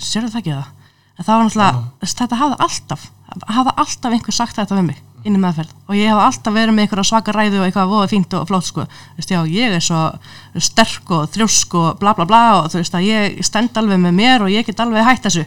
[0.01, 0.76] sérðu það ekki það
[1.17, 3.11] en það var náttúrulega, þetta hafði alltaf
[3.45, 5.71] hafði alltaf einhver sagt þetta við mig inn í meðferð.
[5.89, 8.67] Og ég hef alltaf verið með einhverja svaka ræðu og eitthvað voða fínt og flott
[8.67, 8.85] sko.
[9.17, 10.03] Veist, já, ég er svo
[10.63, 14.15] sterk og þrjósk og bla bla bla og þú veist að ég stend alveg með
[14.21, 15.43] mér og ég get alveg hætt þessu.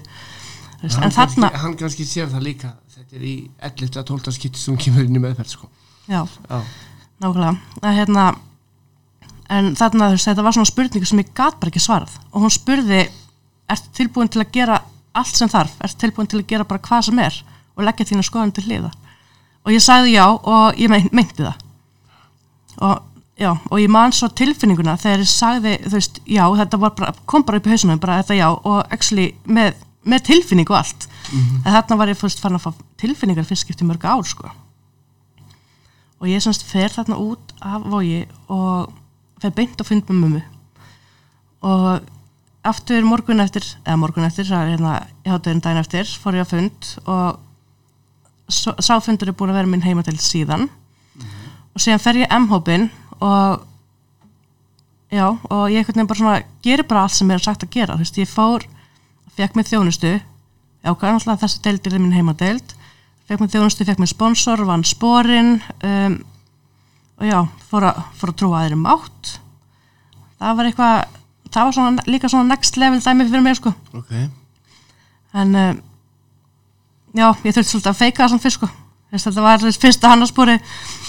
[0.82, 2.74] Veist, hann, en þarna, hann kannski sér það líka.
[2.92, 3.34] Þetta er í
[3.70, 3.96] 11.
[4.02, 4.36] að 12.
[4.36, 5.70] skipti sem kemur inn í meðferð sko.
[6.10, 6.60] já, já,
[7.22, 7.56] nákvæmlega.
[7.86, 8.28] Hérna
[9.50, 12.20] en þarna þú veist, þetta var svona spurningu sem ég gat bara ekki svarað.
[12.34, 13.04] Og hún spurði
[13.70, 14.80] ertu tilbúin til að gera
[15.16, 15.76] allt sem þarf.
[15.84, 17.42] Ertu tilbúin til að gera bara hvað sem er
[17.76, 18.90] og leggja þínu skoðan til hliða
[19.64, 21.64] og ég sagði já og ég mein, meinti það.
[22.80, 22.96] Og
[23.40, 27.44] já, og ég man svo tilfinninguna þegar ég sagði, þú veist, já, þetta bara, kom
[27.46, 31.08] bara upp í hausunum, bara þetta já og actually með, með tilfinningu og allt.
[31.34, 34.50] En þarna var ég fyrst farin að fá tilfinningar fyrst skipt í mörg ár, sko.
[36.20, 38.90] Og ég semst fer þarna út af vogi og
[39.40, 40.42] fer beint á fund með mömmu.
[41.68, 42.10] Og
[42.66, 44.94] aftur morgun eftir eða morgun eftir, það er hérna
[45.24, 47.38] í hátæðin daginn eftir, fór ég á fund og
[48.52, 50.68] svo- sá fundur er búin að vera minn heima til síðan.
[51.74, 53.62] Og síðan fer ég M-hópin og
[55.10, 57.94] já, og ég einhvern veginn bara svona gerir bara allt sem er sagt að gera,
[57.96, 58.66] þú veist, ég fór
[59.36, 60.12] fekk mér þjónustu.
[60.82, 62.74] Er náttúrulega þessi deildir er minn heimadeild.
[63.28, 66.18] Fekk mér þjónustu, fekk mér sponsor, vann sporin um,
[67.20, 69.38] og já, fór að, fór að trúa aðeirum átt
[70.40, 71.18] það var eitthvað
[71.52, 73.72] það var svona, líka svona next level dæmi fyrir mér sko.
[73.96, 74.12] Ok.
[75.40, 75.82] En um,
[77.14, 78.70] já, ég þurfti svolítið að feika það svona fyrst sko.
[79.10, 80.52] Þetta var fyrsta hannarspori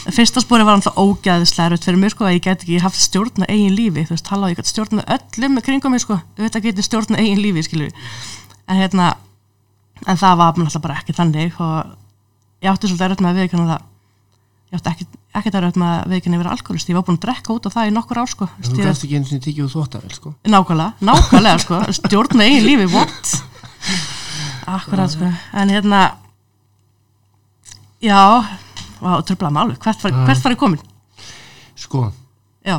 [0.09, 3.51] fyrsta spori var alltaf ógæðislega fyrir mér sko að ég get ekki haft stjórn á
[3.51, 4.07] eigin lífi.
[4.09, 6.87] Þú veist, hallá, ég get stjórn með öllum með kringum mig sko, auðvitað get ég
[6.87, 7.93] stjórn á eigin lífi skilur
[8.71, 9.11] en hérna
[10.07, 11.91] en það var náttúrulega bara ekki þannig og
[12.63, 13.87] ég átti svolítið erfitt með að viðkjanna það.
[14.71, 17.67] Ég átti ekki, erfitt með að að vera alkoholist, ég var búin að drekka út
[17.67, 18.47] á það í nokkur ár sko.
[18.59, 20.33] Þú Þú gæst ekki einu sinni tikið úr þvóttavel sko.
[20.43, 21.79] nákvæmlega, nákvæmlega sko.
[21.99, 23.31] Stjórn með eigin lífi, what?
[24.71, 25.31] Akkurat sko.
[25.55, 26.01] En hérna
[28.03, 28.19] já,
[28.99, 30.83] vá, tröflaði hvert var, hvert var ég komin
[31.81, 32.11] sko,
[32.67, 32.75] já,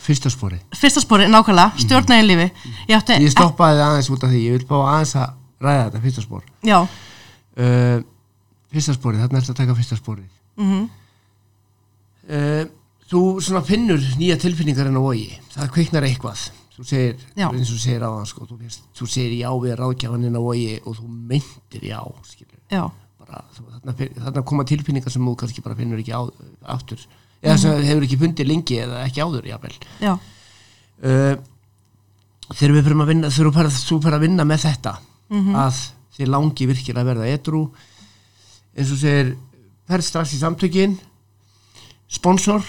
[0.00, 2.48] fyrsta spori fyrsta spori, nákvæmlega, stjórn með eigin lífi.
[2.86, 4.46] Ég átti, ég stoppaði þið aðeins út af því.
[4.46, 6.42] Ég vil bá aðeins að ræða þetta fyrsta spor.
[6.64, 8.00] Já, uh,
[8.72, 10.28] fyrsta sporið, þarna ertu að taka fyrsta sporið.
[10.62, 10.90] Mhm
[12.30, 12.64] uh,
[13.10, 15.30] þú svona finnur nýja tilfinningar en á vogi.
[15.54, 16.48] Það kveiknar eitthvað.
[16.72, 17.46] Þú segir, Já.
[17.50, 18.56] eins og þú segir áðan sko, þú,
[18.96, 21.98] þú segir já við ráðgjafaninn á vogi og þú meintir já
[22.72, 22.82] já,
[23.20, 26.22] bara, þú, þarna, þarna koma tilfinningar sem þú kannski bara finnur ekki á,
[26.72, 27.04] aftur.
[27.42, 29.76] Eða sem hefur ekki fundið lengi eða ekki áður jafnvel.
[30.00, 31.34] Já, uh,
[32.52, 33.52] þegar við fyrir að vinna þú
[34.00, 34.96] fyrir, að vinna með þetta
[35.32, 35.78] að
[36.16, 37.62] þið langi virkilega að verða edru
[38.76, 39.34] eins og segir
[39.88, 40.98] ferð strax í samtökin
[42.12, 42.64] sponsor?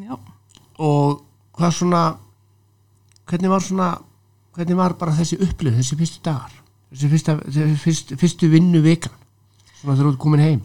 [0.00, 0.16] Já.
[0.80, 1.20] Og
[1.58, 2.04] hvað svona
[3.28, 3.90] hvernig var svona
[4.56, 6.56] hvernig var bara þessi upplif, þessi fyrstu dagar?
[6.90, 9.14] Þessi fyrsta, þessi fyrstu, vinnu vikan
[9.80, 10.60] svona þegar þú ert komin heim?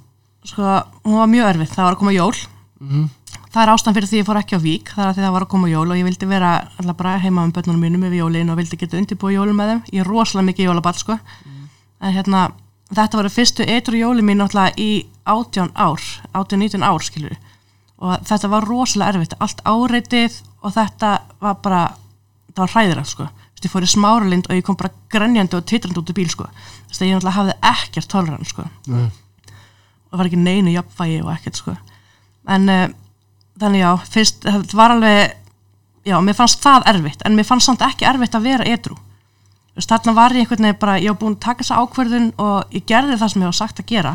[0.46, 0.64] Sko,
[1.06, 2.34] hún var mjög erfið, það var að koma jól.
[2.82, 3.06] Mm
[3.56, 4.92] það er ástæðan fyrir því ég fór ekki á vík.
[4.92, 7.16] Það er að því það var að koma jól og ég vildi vera alltaf bara
[7.24, 9.82] heima með börnunum mínum yfir jólin og vildi geta undirbúið jólum með þeim.
[9.96, 11.18] Ég er rosalega mikið jólaball sko.
[12.04, 12.42] En hérna,
[12.92, 14.90] þetta var fyrstu eitru jólin mín náttúrulega í
[15.24, 16.04] 18 ár
[16.36, 17.38] 18-19 ár skilur
[18.04, 21.12] og þetta var rosalega erfitt, allt áreitið og þetta
[21.44, 21.84] var bara
[22.52, 23.28] það var hræðilegt sko.
[23.66, 26.46] Ég fór í smáralind og ég kom bara grenjandi og titrandi út í bíl sko.
[26.46, 28.66] Þú veist, ég náttúrulega hafði ekkert toleran sko.
[28.92, 29.08] Nei.
[30.12, 31.74] og var ekki neinu jafnvægi og ekkert sko.
[32.54, 32.84] En uh,
[33.60, 35.34] þannig já, fyrst þetta var alveg
[36.06, 37.26] já, mér fannst það erfitt.
[37.26, 39.00] En mér fannst samt ekki erfitt að vera edru
[39.84, 42.86] þarna var ég einhvern veginn bara ég var búin að taka þessa ákverðun og ég
[42.88, 44.14] gerði það sem ég var sagt að gera.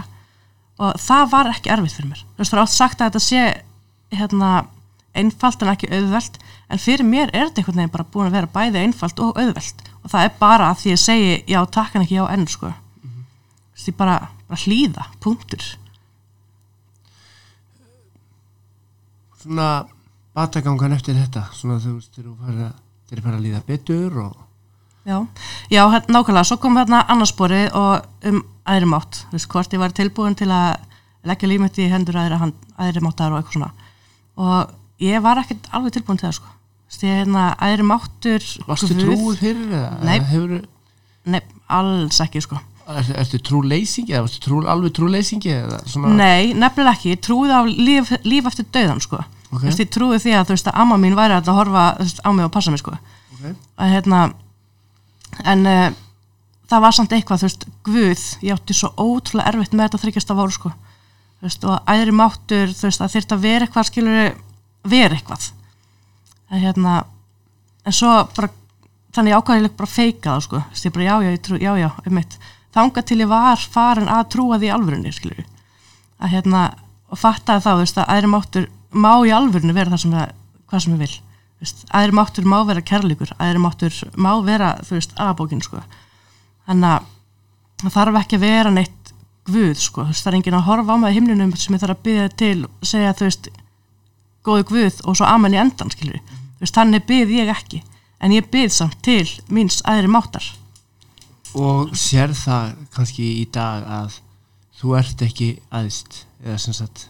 [0.80, 2.22] Og það var ekki erfitt fyrir mér.
[2.24, 3.42] Þú veist, það er oft sagt að þetta sé
[4.14, 4.50] hérna,
[5.16, 6.38] einfalt en ekki auðvelt
[6.70, 9.86] en fyrir mér er þetta einhvern veginn bara búin að vera bæði einfalt og auðvelt.
[10.04, 12.72] Og það er bara að því ég segi já, takk en ekki já enn sko.
[13.00, 14.18] Þú veist, ég bara,
[14.48, 15.66] bara hlýða, punktur.
[19.40, 19.70] Svona
[20.36, 22.30] batagangan eftir þetta svona þú veist, þegar
[23.10, 24.38] þú fara að líða betur og
[25.08, 25.16] Já,
[25.72, 29.80] já hérna, nákvæmlega, svo kom hérna annarsporið og um aðri mátt, þú veist, hvort ég
[29.80, 30.76] var tilbúin til að
[31.24, 33.70] leggja lífmitt í hendur aðri, hand, aðri máttar og eitthvað svona
[34.38, 36.52] og ég var ekkert alveg tilbúin til það sko,
[37.00, 40.18] ég hérna aðri máttur varstu trúið fyrir eða Nei.
[40.32, 40.60] hefur
[41.30, 42.58] Nei, alls ekki sko.
[42.90, 47.54] Er, ertu trúleysingi eða ertu trú, alveg trúleysingi eða svona Nei, nefnilega ekki, ég trúði
[47.54, 49.20] á líf, líf eftir döðan sko.
[49.50, 49.60] Ok.
[49.60, 52.22] Þú veist, ég trúði því að þú veist að amma mín væri að horfa veist,
[52.24, 52.96] á mig og passa mig sko.
[53.36, 53.44] Ok.
[53.80, 54.22] að hérna
[55.48, 55.86] en uh,
[56.72, 60.32] það var samt eitthvað þú veist, Guð, ég átti svo ótrúlega erfitt með þetta þryggjast
[60.32, 60.72] af voru sko
[61.40, 64.18] þú veist, og æðri máttur, þú veist, að þyrft að vera eitthvað skilur
[64.90, 65.46] vera eitthvað.
[66.50, 66.96] Að hérna
[67.86, 68.50] en svo bara,
[69.16, 71.70] þannig ákvæðileg bara feika það sko, þú veist, ég bara já, já, ég trú, já,
[71.80, 72.36] já, um mitt,
[72.76, 75.40] þanga til ég var farin að trúa því alvörunni, skilur
[76.20, 76.66] að hérna,
[77.10, 80.34] og fattaði þá, þú veist, að æðri máttur má í alvörunni vera það sem það,
[80.70, 81.14] hvað sem ég vil.
[81.60, 85.80] Þú veist, æðri máttur má vera kærleikur æðri máttur má vera, þú veist, aðbókin sko,
[86.68, 87.00] þannig
[87.86, 88.99] að þarf ekki að vera neitt
[89.54, 91.96] guð, sko, þú veist, það er enginn að horfa á í himnunum sem ég þarf
[91.96, 93.50] að byggja til segja, þú veist,
[94.46, 97.82] góði guð og svo amen í endan, skilur þú veist, þannig byggð ég ekki,
[98.20, 100.48] en ég byggð samt til míns æðri máttar.
[101.56, 104.18] Og sér það kannski í dag að
[104.80, 107.06] þú ert ekki aðist eða sem sagt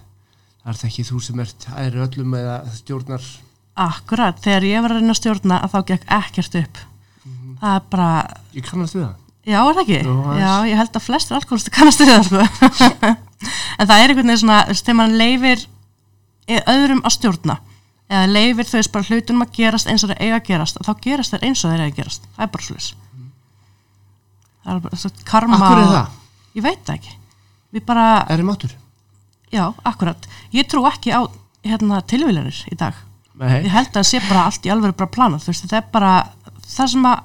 [0.62, 3.26] það ert ekki þú sem ert aðri öllum eða stjórnar.
[3.80, 6.80] Akkurat, þegar ég var að reyna að stjórna að þá gekk ekkert upp.
[7.60, 8.12] Það er bara,
[8.56, 9.98] ég kannast við það já er það ekki?
[10.06, 13.10] Jú, já, ég held að flestir alkoholisti kannast við það sko.
[13.80, 15.66] en það er einhvern veginn svona þú veist, þegar mann leifir
[16.50, 17.56] í öðrum að stjórna
[18.10, 21.34] eða leifir þau bara hlutunum að gerast eins og þeir eiga að gerast þá gerast
[21.36, 22.26] þeir eins og þeir eiga að gerast.
[22.36, 22.88] Það er bara slis
[24.64, 26.16] það er bara svo karma Akkur er það?
[26.58, 27.14] ég veit það ekki.
[27.70, 28.72] Við bara, Er það mátur?
[29.54, 30.26] já, akkurat.
[30.54, 31.20] Ég trú ekki á
[31.66, 32.94] hérna, tilvílanir í dag.
[33.40, 33.62] Nei.
[33.64, 35.86] ég held að það sé bara allt í alveg bara planað, þú veist, þetta er
[35.94, 36.10] bara
[36.66, 37.22] það sem að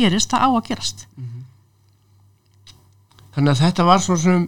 [0.00, 1.04] gerist, það á að gerast
[3.36, 4.46] Þannig að þetta var svo sem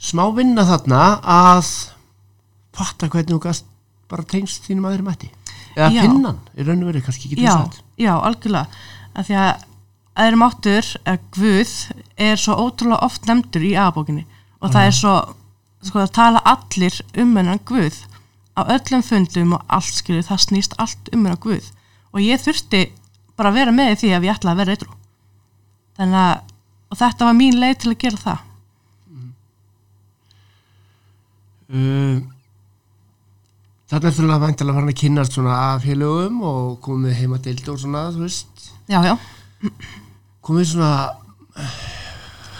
[0.00, 1.72] smá vinna þarna að
[2.76, 3.66] fatta hvernig þú gast
[4.10, 5.28] bara tengst þínum aðri mætti
[5.76, 6.00] eða Já.
[6.02, 7.54] finnan, í raun og verið kannski ekki já,
[8.00, 8.80] já, algjörlega.
[9.14, 9.66] Af því að
[10.24, 11.74] aðri máttur eða Guð
[12.30, 14.24] er svo ótrúlega oft nefndur í aðbókinni
[14.60, 15.14] og það er svo
[15.86, 18.00] sko að tala allir um hennan Guð
[18.58, 21.68] á öllum fundum og allt skilur það snýst allt um hennan Guð.
[22.16, 22.86] Og ég þurfti
[23.36, 24.96] bara að vera með því að ég ætlaði að vera eitthvað
[26.00, 26.49] þannig að
[26.90, 28.46] og þetta var mín leið til að gera það.
[31.70, 32.18] Uh,
[33.90, 37.78] Þarna er þú væntalega farin að kynnast svona af félögum og komið heima deildi og
[37.82, 38.68] svona, þú veist.
[38.90, 39.16] Já, já,
[40.46, 40.90] komið svona,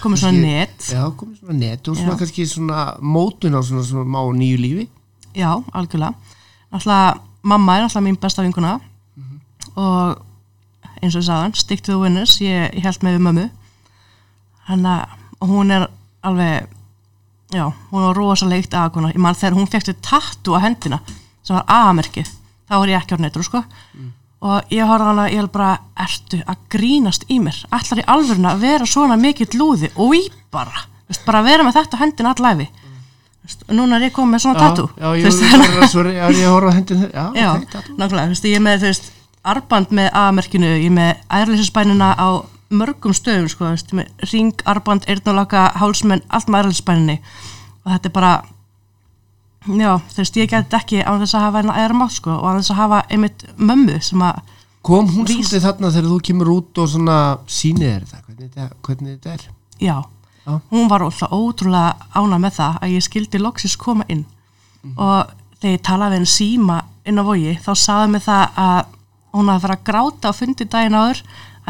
[0.03, 0.89] komið svona net.
[0.91, 2.19] Já, komið svona net og svona Já.
[2.23, 4.89] kannski svona mótun á svona, svona má nýju lífi.
[5.39, 6.35] Já, algjörlega.
[6.73, 8.75] Náttúrulega, mamma er náttúrulega mín besta vinkuna
[9.79, 10.19] og
[11.01, 13.47] eins og ég sagðan, stick to the winners, ég, ég held með við mömmu.
[14.71, 14.95] Hanna,
[15.41, 15.89] og hún er
[16.27, 16.69] alveg,
[17.55, 19.13] já, hún var rosalegt aðkona.
[19.15, 21.01] Ég man þegar hún sér tattu á hendina
[21.43, 22.31] sem var A-merkið,
[22.69, 23.65] þá var ég ekki á netru, sko.
[24.41, 27.59] Og ég horfði hana, ég held bara, ertu að grínast í mér?
[27.77, 31.77] Ætlar í alvöruna að vera svona mikill lúði og í bara, veist, bara vera með
[31.77, 32.69] þetta á hendina allæfi.
[33.45, 35.93] Veist, og núna er ég komið með svona tattu Já, já, Þú ég veist, að
[35.93, 38.65] svara, já, ég horfa á hendin þér Já, já, ok, tattu nákvæmlega, veist, ég er
[38.67, 39.07] með þú veist,
[39.53, 42.29] arband með A-merkinu, ég er með æðrlýsinsbænina á
[42.71, 43.71] mörgum stöðum sko,
[44.33, 47.17] ring, arband, eyrnulaka hálsmenn, allt með æðrlýsinsbæninni
[47.85, 48.33] og þetta er bara
[49.67, 52.47] já, þú veist, ég get ekki á þess að hafa eina æðra mátt sko, og
[52.49, 54.41] á þess að hafa einmitt mömmu sem að,
[54.81, 57.17] Kom hún Vís- svolítið þarna þegar þú kemur út og svona
[57.53, 59.43] sýnið þér þetta, hvernig hvernig þetta er?
[59.77, 59.97] Já,
[60.47, 60.55] Já.
[60.71, 64.23] hún var ótrúlega ána með það að ég skildi loksis koma inn.
[64.97, 68.81] Og þegar ég talaði við henni síma inn á vogi þá saði mig það að
[69.37, 71.21] hún hafði farið að gráta á fundi daginn áður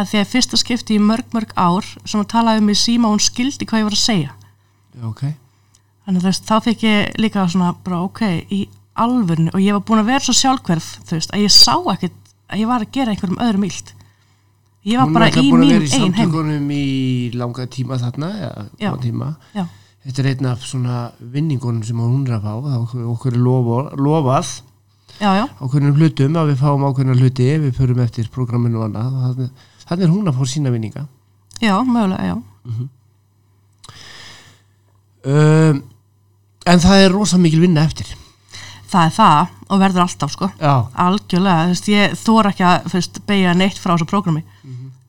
[0.00, 3.08] að því að fyrsta skipti í mörg mörg ár sem hún talaði um í síma
[3.10, 4.34] og hún skildi hvað ég var að segja.
[4.96, 5.22] Já, ok.
[6.06, 8.60] Þannig að þá fikk ég líka svona bara ok, í
[9.00, 12.16] alvörinu og ég var búin að vera svo sjálfhverf, þú veist, að ég sá ekkert
[12.50, 13.92] að ég var að gera einhverjum öðrum illt.
[14.88, 16.14] Ég var Hún bara í búin að mín vera í einn heim.
[16.16, 16.84] samtökunum í
[17.36, 18.30] langa tíma þarna
[18.80, 18.88] Já.
[18.90, 19.28] góðan tíma.
[19.54, 19.66] já,
[20.00, 24.52] Þetta er einn af svona vinningunum sem hún að fá það okkur, er lofa, lofað.
[25.20, 29.10] Já, já, ákveðnum hlutum að við fáum ákveðna hluti við förum eftir programminu og annað.
[29.12, 31.04] Og þannig, þannig er hún að fá sína vinninga.
[31.60, 32.36] Já, mögulega, já.
[35.26, 35.82] Um,
[36.68, 38.08] En það er rosa mikil vinna eftir.
[38.90, 40.48] Það er það og verður alltaf sko.
[40.60, 40.72] Já,
[41.04, 44.42] algjörlega, þú veist, ég þóra ekki að fyrst, beigja neitt frá þessu prógrami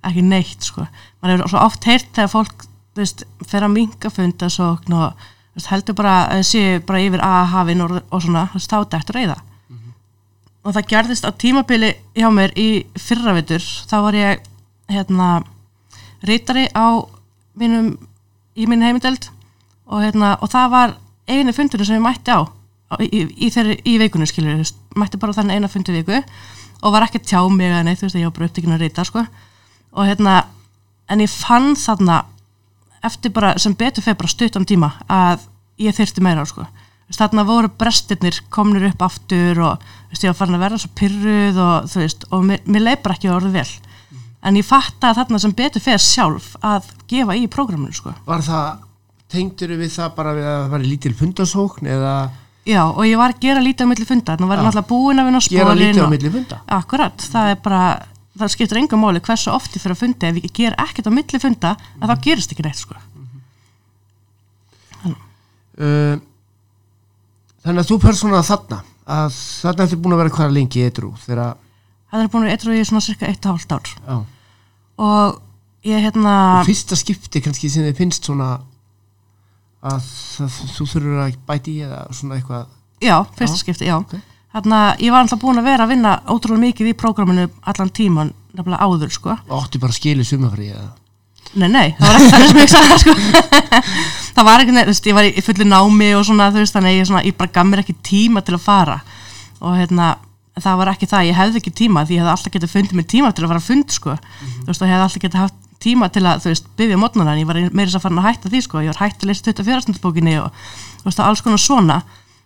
[0.02, 0.86] ekki neitt, sko.
[1.22, 5.60] Mann hefur svo oft heyrt þegar fólk þú veist, fer að minga fundasókn og þú
[5.60, 8.78] veist, heldur bara að það sé bara yfir að-hafin og, og svona, þú veist, þá
[8.80, 9.38] er þetta reyða
[10.62, 12.68] og það gerðist á tímabili hjá mér í
[13.02, 14.44] fyrravitur þá var ég
[14.92, 15.30] hérna
[16.28, 17.02] rítari á
[17.58, 17.94] mínum
[18.56, 19.30] í minn heimindeld
[19.88, 20.96] og, hérna, og það var
[21.32, 24.64] einu fundurinn sem ég mætti á á- í, í, þeirri, í vikunum skilur
[25.00, 26.20] mætti bara á þannig eina fundi í viku
[26.82, 28.84] og var ekki að tjá mig eða neitt, þú veist, ég var bara upptekinn að
[28.86, 29.26] rita sko.
[29.92, 30.46] og hérna
[31.12, 32.22] en ég fann þarna
[33.04, 35.48] eftir bara sem betur fyrir bara stuttan tíma að
[35.82, 36.64] ég þyrfti meira sko.
[36.64, 40.78] Þú veist, þarna voru brestirnir komnir upp aftur og veist, ég var farin að vera
[40.80, 43.72] svo pyrruð og þú veist, og mér, mér leið bara ekki orðið vel
[44.42, 48.14] en ég fatt að þarna sem betur fyrir sjálf að gefa í prógraminu sko.
[48.28, 48.86] Var það,
[49.32, 52.16] tengdur við það bara við að það var lítil fundasókn eða
[52.62, 54.68] Já, og ég var að gera lítið á milli funda, þannig var ég Já.
[54.68, 56.58] náttúrulega búin að vinna á gera lítið á milli funda?
[56.78, 57.86] Akkurat, það er bara,
[58.38, 61.18] það skiptir engum máli hversu oft ég fyrir að fundi, ef ég ger ekkert á
[61.18, 63.00] milli funda, að þá gerist ekki neitt sko.
[65.82, 66.22] Uh,
[67.66, 71.56] þannig að þú persónulega þarna að þarna ertu búin að vera hvað lengi eitthrú þegar
[72.12, 74.18] Það er búin að vera eitthvað í svona cirka eitt og hálft ár já,
[75.02, 75.40] og
[75.88, 78.50] ég hérna, og fyrsta skipti kannski sem þið finnst svona
[79.82, 82.68] að það, þú þurfur að bæti í eða svona eitthvað
[83.02, 83.96] já, fyrsta Já, skipti, já.
[83.98, 84.18] ok.
[84.52, 88.34] Þarna, ég var alltaf búin að vera að vinna ótrúlega mikið í prógraminu allan tíman,
[88.52, 89.38] nefnilega áður sko.
[89.48, 90.90] og áttu bara að skilja sumafri eða
[91.52, 93.14] Nei, nei, það var ekki þannig sem ég sagði sko.
[94.38, 96.94] það var ekki, þú veist, ég var í fullu námi og svona, þú veist, þannig
[96.94, 98.96] að ég, svona, ég bara gaf mér ekki tíma til að fara
[99.60, 100.14] og hérna,
[100.64, 103.08] það var ekki það, ég hefði ekki tíma því ég hefði alltaf getið fundið mér
[103.12, 104.16] tíma til að fara að fund, sko,
[104.62, 107.36] þú veist, og ég hefði alltaf getið haft tíma til að, þú veist, byggja mótnana
[107.36, 109.46] en ég var meira að fara að hætta því, sko, ég var hætt að lesa
[109.50, 109.84] 24.
[109.88, 110.66] stundsbókinni og,
[111.02, 112.02] þú veist, alls konar svona.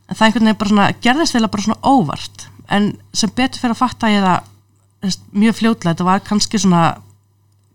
[0.06, 3.76] En það einhvern veginn bara svona, gerðist þeirra bara svona óvart, en sem betur fyrir
[3.76, 4.52] að fatta ég það,
[5.02, 6.84] þú veist, mjög fljótlega, þetta var kannski svona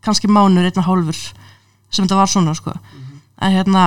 [0.05, 1.19] kannski mánur, einna hálfur
[1.91, 2.75] sem þetta var svona sko.
[3.41, 3.85] en hérna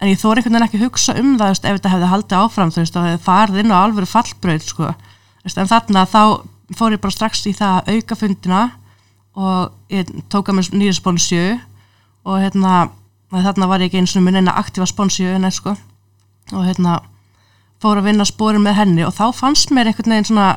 [0.00, 2.72] en ég þóri einhvern veginn ekki hugsa um það veist, ef þetta hefði haldið áfram
[2.72, 4.92] þú veist, hefði farið inn á alvöru fallbraut sko.
[5.44, 6.22] En þarna þá
[6.76, 8.62] fór ég bara strax í það að auka fundina
[9.40, 11.44] og ég tók að mér nýja sponsju
[12.28, 12.90] og hérna
[13.30, 15.76] þarna var ég ekki eins og minn eina aktífa sponsju en sko.
[16.52, 16.98] Og hérna
[17.80, 20.48] fór að vinna spórin með henni og þá fannst mér einhvern veginn svona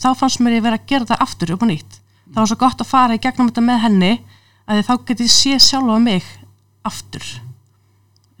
[0.00, 1.98] þá fannst mér ég vera að gera það aftur upp á nýtt.
[2.32, 4.14] Það var svo gott að fara í gegnum þetta með henni
[4.66, 6.30] að þá get ég sé sjálfa mig
[6.84, 7.28] aftur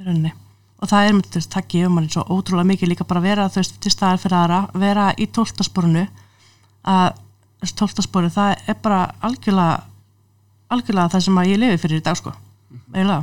[0.00, 0.34] í rauninni
[0.82, 3.48] og það er, þú veist, það gefur manni svo ótrúlega mikið líka bara að vera,
[3.52, 6.06] þú veist, til staðar fyrir aðra vera í tóltasporinu
[6.84, 7.20] að
[7.62, 9.76] þessu tóltaspori, það er bara algjörlega
[10.74, 12.34] algjörlega það sem að ég lifi fyrir í dag, sko.
[12.94, 13.22] Eiginlega.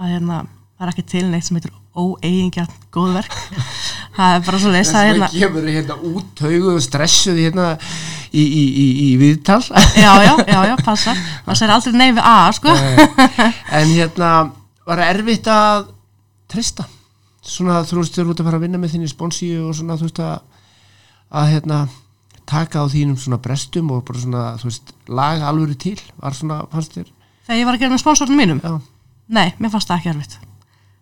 [0.00, 0.40] Að hérna,
[0.78, 3.34] það er ekki til neitt sem heitir óeigingja góðverk
[4.16, 7.66] það er bara svo leys það er hérna kemur hérna út taugu og stressuð hérna
[8.30, 9.60] í, í, í, í viðtal.
[9.98, 12.74] Já, já, já, já, passa það sér aldrei nei við A, sko.
[13.74, 14.30] En hérna
[14.90, 15.90] var erfitt að
[16.50, 16.86] treysta
[17.40, 19.98] svona þú veist þú eru út að fara að vinna með þinni sponsi og svona
[19.98, 20.38] þú veist að
[21.40, 21.80] að hérna
[22.50, 26.64] taka á þínum svona brestum og bara svona þú veist laga alvöru til var svona
[26.72, 27.12] fannst þér
[27.46, 28.74] þegar ég var að gera með sponsornum mínum já,
[29.30, 30.34] Nei, mér fannst það ekki erfitt.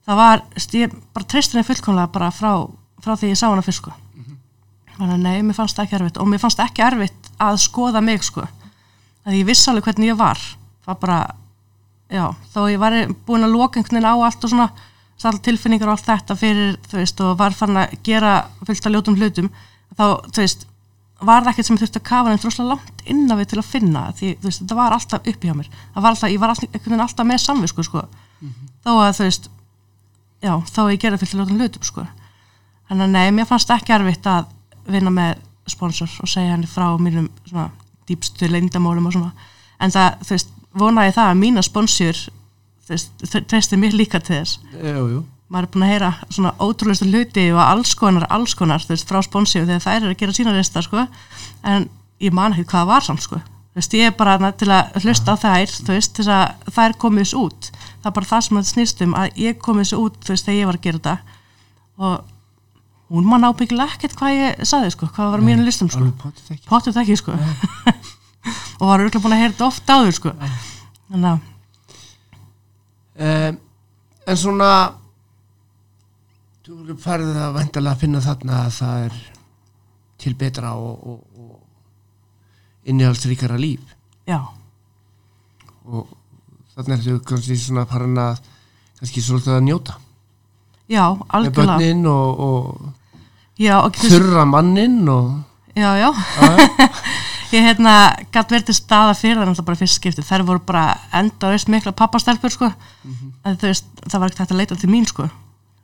[0.08, 0.42] Það var,
[0.76, 2.52] ég bara treysti henni fullkomlega bara frá,
[3.04, 3.94] frá því ég sá hana fyrst sko.
[4.98, 8.02] Þannig að nei, mér fannst það ekki erfitt og mér fannst ekki erfitt að skoða
[8.04, 8.44] mig sko.
[9.24, 10.42] Það ég vissi alveg hvernig ég var.
[10.84, 11.18] Það var bara,
[12.10, 12.96] já, þó ég var
[13.26, 14.70] búin að loka einhvern veginn á allt og svona,
[15.28, 18.32] all tilfinningar og allt þetta fyrir, þú veist, og var farin að gera
[18.64, 19.52] fullt af ljótum hlutum,
[19.98, 20.68] þá, þú veist,
[21.18, 23.68] var það ekkert sem þurfti að kafa neitt rosalega langt inn á við til að
[23.72, 26.52] finna því þú veist, þetta var alltaf uppi hjá mér það var alltaf, ég var
[26.52, 28.02] alltaf, einhvern veginn alltaf með samvisku sko.
[28.84, 29.48] þó að þú veist
[30.46, 32.06] já, þó að ég gerði fullt af ljótum hlutum sko.
[32.88, 34.52] þannig að nei, mér fannst ekki erfitt að
[34.86, 37.66] vinna með sponsor og segja henni frá mínum svona
[38.08, 39.32] dýpstu leyndamálum og svona
[39.82, 42.20] en það, þú veist, vonaði það að mína sponsor
[42.88, 44.60] treysti mér líka til þess.
[44.72, 45.20] Jú, jú.
[45.48, 49.08] maður er búin að heyra svona ótrúlega hluti og alls konar, alls konar þú veist,
[49.08, 51.06] frá sponsíu þegar þær eru að gera sína resta sko.
[51.64, 51.88] en
[52.20, 53.40] ég man ekki hvað var samt sko.
[53.40, 56.96] þú veist, ég er bara til að hlusta á þær, þú veist, þess að þær
[57.04, 57.70] komið þessu út,
[58.02, 60.48] það er bara það sem það snýst um að ég komið þessu út, þú veist,
[60.48, 61.16] þegar ég var að gera þetta.
[61.98, 66.04] Og hún man ábyggilega ekkert hvað ég saði, sko, hvað var mínum listum, sko.
[66.04, 66.68] alveg potið ekki.
[66.68, 67.38] Potið ekki, sko
[68.78, 70.32] og var auðvitað búin að heyra þetta oft áður, sko.
[71.08, 71.46] Þannig að,
[73.28, 73.58] um,
[74.28, 74.70] en svona
[76.66, 79.18] þú eru farið að vendalega að finna þarna að það er
[80.18, 83.96] til betra og, og, og innihaldsríkara líf.
[84.28, 84.42] Já,
[85.88, 86.12] og
[86.74, 88.42] þarna ertu kannski svona farin að
[89.00, 89.98] kannski svolítið að njóta.
[90.88, 91.76] Já, með algjörlega.
[91.78, 95.36] börnin og, og já, þurra mannin og
[95.78, 96.10] Já, já.
[97.54, 97.94] ég hérna
[98.34, 100.24] gætt verið til staða fyrir það náttúrulega bara fyrst skipti.
[100.26, 100.84] Þær voru bara
[101.16, 102.70] enda veist mikla pappastelpur sko.
[103.44, 105.28] en þú veist, það var ekkert hægt að leita til mín sko.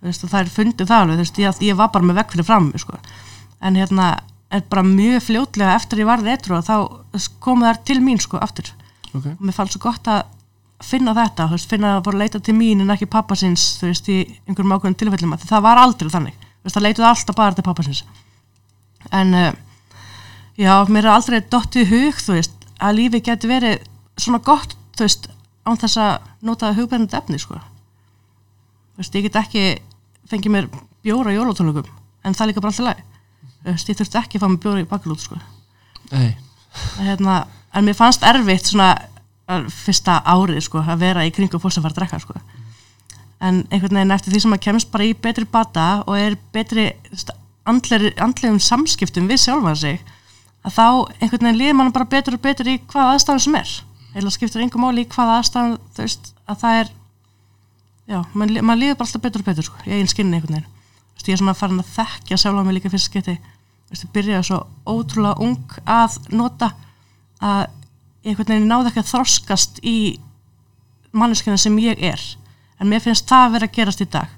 [0.05, 2.99] Veist, er fundið það alveg, veist, ég, ég var bara með vekk fyrir fram sko.
[3.61, 4.19] en hérna
[4.55, 6.77] er bara mjög fljótlega eftir ég varði etru og þá
[7.43, 8.69] komu þær til mín sko aftur
[9.15, 9.33] okay.
[9.33, 10.23] og mér fannst svo gott að
[10.85, 14.75] finna þetta, finna að voru leita til mín en ekki pappasins, þú veist, í einhverjum
[14.77, 18.03] ákveðin tilfellum, það var aldrei þannig það leituði alltaf bara til pappasins
[19.12, 19.51] en uh,
[20.61, 23.88] já, mér er aldrei dottið í hug, þú veist, að lífi geti verið
[24.20, 25.30] svona gott, þú veist
[25.64, 27.59] án þess að nota hugbrennandi efni sko.
[28.94, 29.64] Þú veist, ég get ekki
[30.30, 30.70] fengið mér
[31.05, 31.90] bjóra í jólatónleikum
[32.24, 33.02] en það er líka bara alltaf læg
[33.64, 35.38] þú veist, ég þurfti ekki að fá mér bjóra í bakalút sko.
[36.12, 36.34] Nei,
[36.98, 37.36] að, hérna,
[37.72, 38.90] en mér fannst erfitt svona
[39.50, 42.36] að fyrsta árið sko að vera í kringum fólk sem var að drekka sko.
[43.44, 46.90] En einhvern veginn eftir því sem maður kemst bara í betri bata og er betri
[47.64, 50.14] andlegum samskiptum við sjálfan sig
[50.65, 50.85] að þá
[51.21, 53.73] einhvern veginn líður mann bara betur og betur í hvað aðstæðan sem er.
[54.15, 56.93] Eða skiptir einhver máli í hvað aðstæðan þú veist að það er
[58.09, 60.71] já, mann, mann líður bara alltaf betur og betur sko, í eigin skinni einhvern veginn.
[61.15, 63.35] Þú veist, ég er svona farin að þekkja sjálfa mig líka fyrst skipti.
[63.85, 66.71] Þú veist, ég byrjaði svo ótrúlega ung að nota
[67.45, 67.67] að
[68.25, 69.99] einhvern veginn náði ekki að þroskast í
[71.15, 72.23] manneskina sem ég er.
[72.81, 74.33] En mér finnst það að vera að gerast í dag.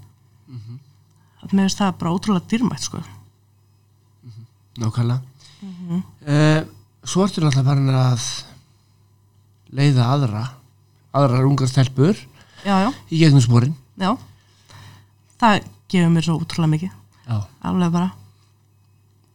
[1.47, 3.05] Að mér finnst það bara ótrúlega dýrmætt sko.
[4.77, 5.36] nákvæmlega
[5.87, 6.03] Mhm.
[6.27, 6.63] uh,
[7.07, 8.23] Svo ertu náttúrulega farin að
[9.77, 10.41] leiða aðra
[11.15, 12.17] aðrar ungar stelpur
[12.67, 14.17] já, já, í gegnum spórin já
[15.41, 15.61] það
[15.93, 16.91] gefur mér svo ótrúlega mikið
[17.27, 17.39] Já.
[17.63, 18.11] alveg bara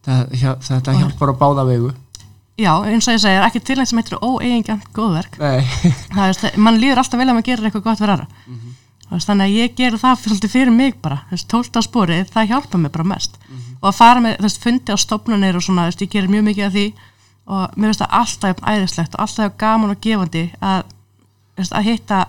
[0.02, 1.91] Það, hjá, þetta hjálpar á báða vegu
[2.58, 6.80] já, eins og ég segir, ekki til einn sem heitir óeigingjant góðverk það er, mann
[6.82, 8.52] líður alltaf vel að maður gerir eitthvað gott fyrir aðra Mhm.
[8.52, 8.74] mm -hmm.
[9.20, 11.18] Þannig að ég ger það fyrir, fyrir mig bara.
[11.30, 13.38] Þess, tólta sporið, það hjálpa mér bara mest.
[13.82, 16.66] Og að fara með þess, fundi á stopnunir og svona, þess, ég gerir mjög mikið
[16.68, 16.86] af því.
[17.51, 20.86] Og mér finnst það alltaf æðislegt og alltaf gaman og gefandi að,
[21.59, 22.20] þess, að hitta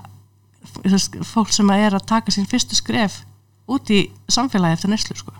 [0.82, 3.20] þess, fólk sem er að taka sín fyrstu skref
[3.70, 5.32] út í samfélagi eftir neslu sko.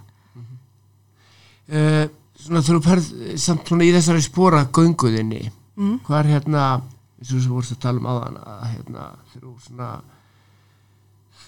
[1.73, 2.07] uh,
[2.39, 6.01] svona þú perð samt svona í þessari spóra gönguðinni Mm.
[6.05, 6.63] hvað er hérna
[7.17, 9.87] eins og þú vorst að tala um áðan að hérna þú svona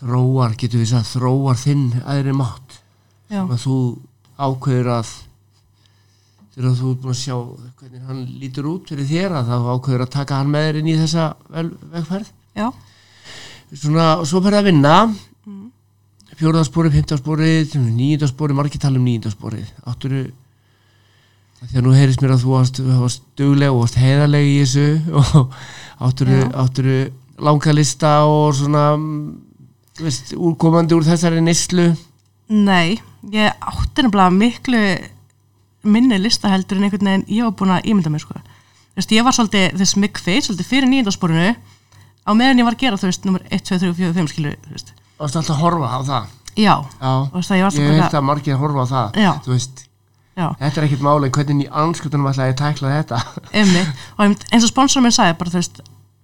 [0.04, 2.80] þróar, getur við sagt, þróar þinn aðri mátt.
[3.32, 3.76] Að þú
[4.36, 5.12] ákveður að
[6.54, 7.36] þegar þú er búin að sjá
[7.80, 10.90] hvernig hann lítur út fyrir þér að þá ákveður að taka hann með þér inn
[10.90, 11.24] í þessa
[11.94, 12.30] vegferð.
[12.54, 12.66] Já,
[13.72, 14.94] svona, og svo ferði að vinna.
[15.48, 15.64] Mm.
[16.38, 20.22] fjórðarsporið, fimmtarsporið nýjundarsporið, margir tala um nýjundarsporið átturu
[21.64, 24.86] því að nú heyrist mér að þú varst, dugleg og varst heiðarleg í þessu.
[25.20, 25.54] Og
[26.04, 26.96] átturu, átturu
[27.38, 29.28] langa lista og svona mm,
[30.02, 31.92] veist, úrkomandi úr þessari neyslu.
[32.48, 32.98] Nei
[33.32, 34.80] ég átti nefnilega miklu
[35.84, 38.36] minni listaheldur en einhvern veginn ég var búin að ímynda mér sko.
[38.94, 41.54] Þú veist, ég var svolítið þess mig feit, svolítið fyrir nýjöndasporinu
[42.24, 44.54] á meðan ég var að gera þú veist, nummer 1, 2, 3, 4, 5 skilur
[44.64, 44.92] þú veist.
[45.18, 46.30] varst alltaf að horfa á það?
[46.54, 49.32] Já, Já, og veist, ég ég bara að margir horfa á það Já.
[49.44, 49.84] þú veist,
[50.36, 53.18] já, þetta er ekkert máli hvernig í anskutunum ætlaði ég að tækla þetta?
[53.52, 54.04] Einmitt.
[54.16, 54.24] Og
[54.54, 55.82] eins og sponsor minn sagði bara þú veist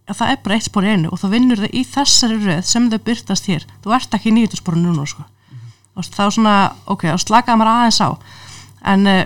[0.09, 2.63] að það er bara eitt spór í einu og þá vinnur þau í þessari röð
[2.67, 3.67] sem þau byrtast hér.
[3.85, 5.27] Þú ert ekki í nýjöndasporinu núna sko.
[5.99, 6.55] og þá svona,
[6.87, 8.09] ok, þá slakaði maður aðeins á.
[8.93, 9.23] En uh,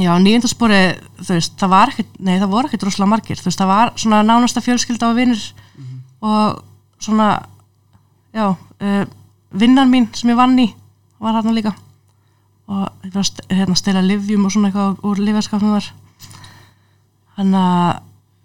[0.00, 0.80] já, nýjöndaspori
[1.20, 3.92] þú veist, það var ekkert, nei það voru ekkert rosalega margir, þú veist, það var
[4.00, 5.42] svona nánasta fjölskylda og vinnir
[6.20, 6.62] og
[7.02, 7.30] svona
[8.32, 9.04] já, uh,
[9.50, 10.70] vinnan mín sem ég vann í
[11.20, 11.74] var hérna líka.
[12.70, 15.90] Og ég var að hérna, stela livjum og svona eitthvað úr livjarskapnum þar.
[17.36, 17.98] Þannig að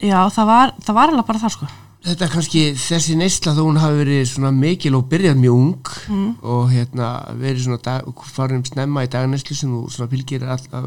[0.06, 1.68] já, það var, það var alveg bara það sko
[2.06, 5.94] þetta er kannski þessi neysla þó hún hafi verið svona mikil og byrjað mjög ung
[6.06, 6.28] Mm.
[6.46, 7.08] og hérna
[7.40, 10.86] verið svona dag, farin snemma í dagneslu sem þú svona fylgir alltaf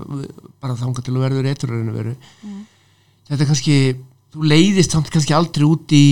[0.62, 2.14] bara þangað til að verður eitthvað veru
[2.44, 2.60] Mm.
[3.28, 3.78] þetta er kannski
[4.34, 6.04] þú leiðist samt kannski aldrei út í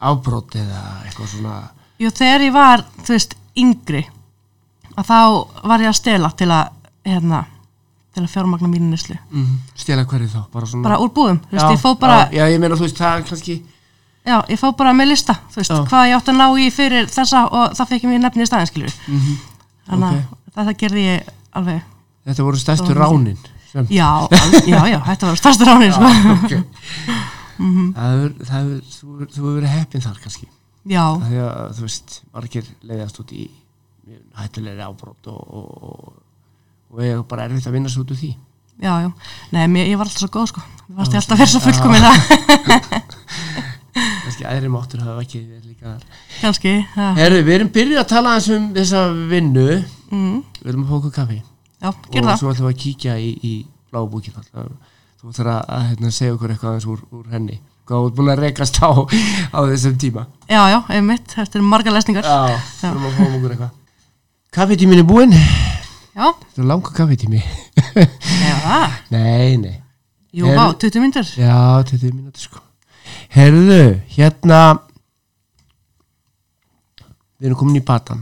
[0.00, 1.60] afbrót eða eitthvað svona
[2.02, 4.00] Jú, þegar ég var, þú veist, yngri
[4.98, 5.18] að þá
[5.70, 6.72] var ég að stela til að,
[7.06, 7.44] hérna
[8.12, 11.56] til að fjármagna mínu nýslu mm, stela hverju þá, bara svona bara úr búðum, þú
[11.58, 13.56] veist, ég bara já, já, ég meina þú veist, það kannski
[14.22, 15.80] já, ég fó bara með lista, veist, Já.
[15.88, 18.50] hvað ég átti að ná í fyrir þessa og það fekk ég mér nefni í
[18.50, 19.32] staðin, mm
[19.82, 20.36] þannig Ok.
[20.52, 21.80] að þetta gerði ég alveg
[22.28, 23.38] þetta voru stærstu ránin
[23.72, 24.08] sem, já,
[24.68, 26.10] já, já, þetta var stærsta ránir, sko.
[26.36, 26.52] Ok.
[27.62, 30.46] Það er, það er, þú hefur verið heppin þar kannski.
[30.88, 33.44] Já, að þú veist, margir leiðast út í
[34.34, 36.08] hættulegri ábrót og, og,
[36.92, 38.30] og, og ég er bara erfitt að vinna svo út úr því.
[38.82, 39.10] Já, já.
[39.52, 40.60] Nei, mér, ég var alltaf svo góð, sko.
[40.88, 42.16] Ég varst ég alltaf að vera svo fullkomin að
[43.92, 45.98] kannski aðri máttur hafa ekki líka
[46.40, 46.52] já,
[47.18, 49.66] Herru, við erum byrjuð að tala eins um þessa vinnu.
[50.08, 51.42] Við mm, erum að okkur kaffi.
[51.82, 52.38] Já, og gerð það.
[52.40, 53.52] svo ætlum við að kíkja í, í
[53.92, 54.36] blábúkin
[55.22, 57.60] þú þarf að, að hérna, segja okkur eitthvað aðeins úr, úr henni.
[57.86, 60.26] Hvað ert búin að rekast á á þessum tíma.
[60.48, 62.26] Já, já, einmitt, þetta er margar lesningar.
[62.26, 63.78] Já, við erum að fá okkur eitthvað.
[64.52, 65.36] Kaffitímin er búinn
[66.12, 68.80] já, Þetta er langa kaffitími já,
[69.14, 69.76] Nei, nei.
[70.32, 71.56] Jú, Er- vá, 20 myndir Já,
[71.88, 72.60] 20 mínútur sko.
[73.34, 73.80] Herðu,
[74.16, 74.60] hérna
[77.40, 78.20] Við erum komin í batan.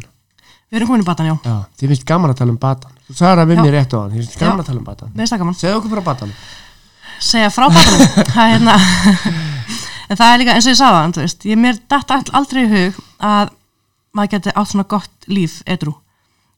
[0.70, 1.34] Við erum komin í batan, já.
[1.44, 2.92] Já, þið finnst gaman að tala um batan.
[3.10, 3.62] Þú sagði það við Já.
[3.66, 4.10] mér rétt á hann.
[4.14, 4.62] Þið finnst gaman Já.
[4.62, 5.10] að tala um batan.
[5.10, 5.56] Mér finnst það gaman.
[5.60, 6.32] Segðu okkur frá batan.
[7.20, 8.06] Segja frá batanum.
[8.32, 8.76] Það er hérna
[10.10, 12.62] en það er líka eins og ég sagði það, þú veist, ég mér all- aldrei
[12.64, 12.96] í hug
[13.28, 13.50] að
[14.16, 15.92] maður geti átt svona gott líf edru,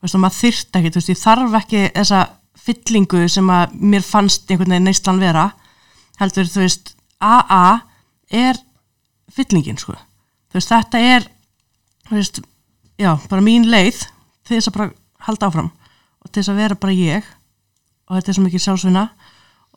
[0.06, 2.22] veist, maður þyrft ekki, þú veist, ég þarf ekki þessa
[2.62, 5.48] fyllingu sem að mér fannst einhvern veginn neistlan vera,
[6.20, 7.64] heldur, þú veist, AA
[8.32, 8.58] er
[9.32, 9.94] fyllingin, sko,
[10.52, 11.28] þú veist, þetta er,
[12.10, 12.42] þú veist,
[13.00, 14.02] já, bara mín leið
[14.46, 14.90] til þess að bara
[15.26, 15.70] halda áfram
[16.22, 17.26] og til þess að vera bara ég.
[18.10, 19.02] Og þetta er svo mikið sjálfsvinna.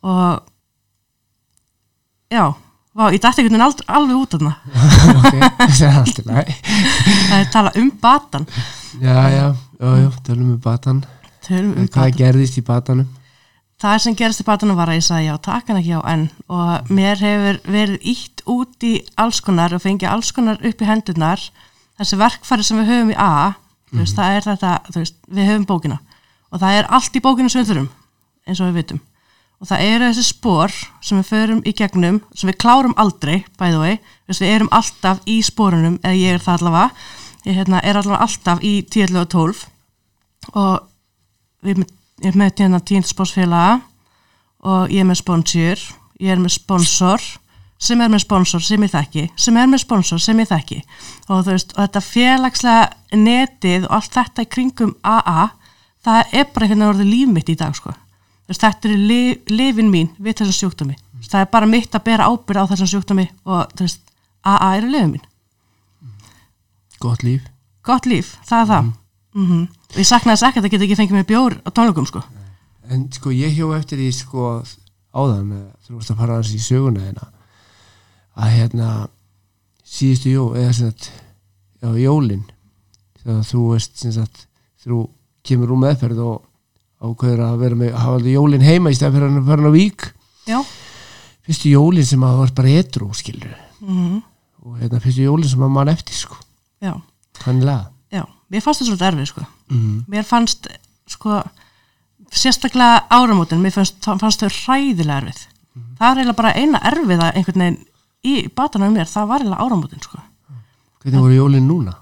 [0.06, 0.44] Og
[2.34, 2.44] já,
[2.98, 4.54] vá, ég dætti einhvern veginn ald- alveg út af þarna.
[5.16, 5.36] Ok,
[5.78, 8.46] það er alltaf læg það er tala um batan.
[9.02, 9.46] Já, já,
[9.80, 11.04] já, já, tölum við batan.
[11.46, 12.18] Tölum um hvað batan.
[12.22, 13.14] gerðist í batanum?
[13.82, 16.30] Það sem gerist í batanum var að ég sagði já, takk hann ekki á enn.
[16.48, 20.88] Og mér hefur verið ítt út í alls konar og fengið alls konar upp í
[20.88, 21.44] hendurnar.
[22.00, 23.34] Þessi verkfæri sem við höfum í A
[23.92, 26.00] þú veist, það er þetta, þú veist, við höfum bókina.
[26.52, 27.92] Og það er allt í bókinu sem við þurfum
[28.46, 29.04] eins og við vitum.
[29.64, 30.74] Og það eru þessi spór
[31.04, 34.00] sem við förum í gegnum sem við klárum aldrei, by the way.
[34.26, 36.90] Þú veist, við erum alltaf í spórunum eða ég er það allavega
[37.46, 39.64] ég hérna, er alltaf í 10 og 12
[40.58, 40.88] og
[41.66, 41.82] ég
[42.26, 43.82] er með hérna tíndspórsfélaga
[44.66, 45.82] og ég er með sponsor.
[46.22, 47.22] Ég er með sponsor
[47.86, 50.80] sem er með sponsor sem ég þekki sem er með sponsor sem ég þekki.
[51.28, 55.50] Og þú veist, og þetta félagslega netið og allt þetta í kringum AA
[56.06, 57.94] það er bara veginn orðið líf mitt í dag sko.
[58.46, 60.98] Veist, þetta er lif, lifin mín við þessum sjúkdómi.
[61.26, 64.04] Það er bara mitt að bera ábyrð á þessum sjúkdómi og þú veist,
[64.46, 65.32] AA er lifin mín
[67.02, 67.46] gott líf.
[67.86, 68.94] Gott líf, það er það.
[69.36, 69.66] Mm
[69.96, 72.22] og ég saknaði þess ekki að það geti ekki fengið mér bjór á tónleikum sko.
[72.92, 74.48] En sko ég hjó eftir því sko
[75.16, 77.30] áðan eh, þú veist að fara hans í söguna hérna
[78.36, 78.90] að hérna
[79.88, 81.08] síðustu jó eða sem sagt
[81.80, 82.44] já, jólin
[83.22, 84.44] þegar þú veist sem sagt
[84.84, 85.06] þú
[85.48, 86.44] kemur úr meðferð og
[87.06, 89.72] ákveður að vera með hafa alveg jólin heima í stæð fyrir hann að fara hann
[89.72, 90.08] á vík.
[90.46, 90.60] Já,
[91.48, 94.24] fyrstu jólin sem að var bara etru skilur mm
[94.66, 96.40] og hérna fyrstu jólin sem að mann eftir sko
[96.84, 96.94] já,
[97.44, 99.98] kannlega já mér fannst það svolítið erfið sko mm.
[100.12, 100.70] mér fannst
[101.16, 101.42] sko
[102.36, 105.44] sérstaklega áramótin, mér fannst, fannst þau hræðilega erfið
[106.00, 107.82] það er eiginlega bara eina erfiða einhvern veginn
[108.26, 110.22] í batanum mér, það var eiginlega áramótin sko
[111.06, 112.00] hvernig voru jólin núna?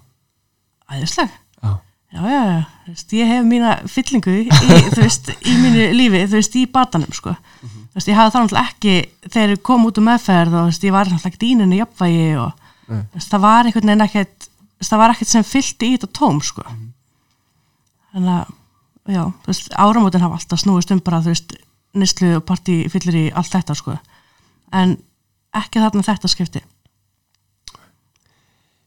[0.92, 1.32] æðisleg
[1.64, 1.80] Já.
[2.12, 4.44] já, já, já, veist, ég hef mína fyllingu í,
[4.94, 7.34] þú veist, í mínu lífi, þú veist, í batanum, sko.
[7.64, 8.96] Þú veist, ég hafði það náttúrulega ekki,
[9.30, 11.80] þegar ég kom út um meðferð og, veist, ég var náttúrulega ekki dýninu
[12.44, 12.60] og,
[12.92, 13.00] Nei.
[13.00, 14.50] þú veist, það var einhvern veginn ekkert,
[14.90, 16.64] það var ekkert sem fyllti í þetta tóm, sko.
[18.14, 18.52] Þannig að,
[19.16, 21.56] já, þú veist, áramótin hafa alltaf snúist um bara, þú veist,
[21.98, 23.98] nýslu og partí fyllir í allt þetta, sko.
[24.74, 24.98] En
[25.54, 26.64] ekki þarna þetta skipti.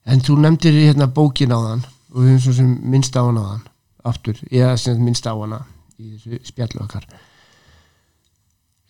[0.07, 3.43] En þú nefndir hérna bókin á þann og við höfum svo sem minnst á hana
[3.43, 3.65] á þann
[4.07, 5.65] aftur, eða sem minnst á hana
[5.99, 7.07] í þessu spjallu okkar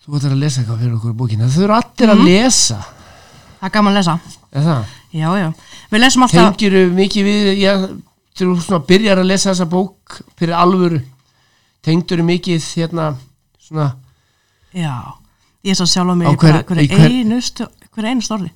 [0.04, 2.76] Þú ætlar að lesa eitthvað fyrir okkur í bókina þau eru allir að lesa
[3.57, 4.14] Það er gaman að lesa.
[4.52, 4.92] er það?
[5.17, 5.49] Já, já.
[5.93, 6.57] Við lesum alltaf...
[6.57, 7.87] Tengir mikið við þegar
[8.37, 10.99] þú svona byrjar að lesa þessa bók fyrir alvöru?
[11.87, 13.11] Tengdur mikið hérna
[13.62, 13.93] svona
[14.77, 14.93] Já,
[15.64, 18.51] ég sá sjálf á mig hver- í hverju hver- einustu, hverju einustu orði.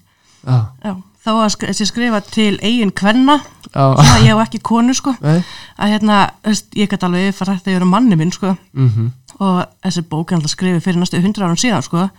[0.44, 0.92] já, Já,
[1.24, 3.38] þá að sk skrifa til eigin kvenna,
[3.70, 5.40] já, svona ég hef ekki konu sko, Nei.
[5.78, 6.18] að hérna,
[6.76, 8.56] ég gæti alveg fara þetta yfir manni minn sko.
[8.74, 12.10] Mhm, og þessi bók er alltaf skrifið fyrir næstu hundra árum síðan sko.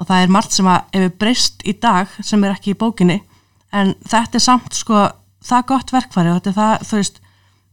[0.00, 3.20] Og það er margt sem að hefur breyst í dag sem er ekki í bókinni
[3.76, 5.02] en þetta er samt sko
[5.46, 7.20] það gott verkfæri og þetta er það, þú veist,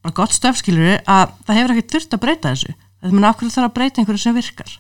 [0.05, 2.75] bara gott stöfskilur að það hefur ekki þurft að breyta þessu.
[2.97, 4.71] Þetta af hverju þarf að breyta einhverju sem virkar.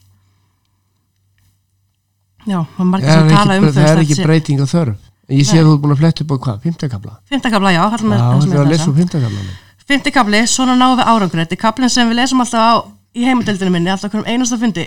[2.47, 5.07] Já, maður margir sem tala um það er ekki breyting á þörf.
[5.27, 7.81] Ég sé að þú er búin að fletta upp á hvað, fymtakabla Fymta kabla, já,
[7.83, 9.55] ég er að lesa úr fymtakablanum
[9.87, 12.75] Fymti kabli, svona náum við árangur Þetta er kablin sem við lesum alltaf á
[13.17, 14.85] í heimadeildinu minni alltaf hverjum einasta fundi.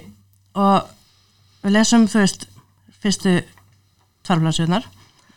[0.56, 0.88] Og
[1.64, 2.46] við lesum, þú veist
[3.02, 3.36] fyrstu
[4.26, 4.86] tvarflansjöðnar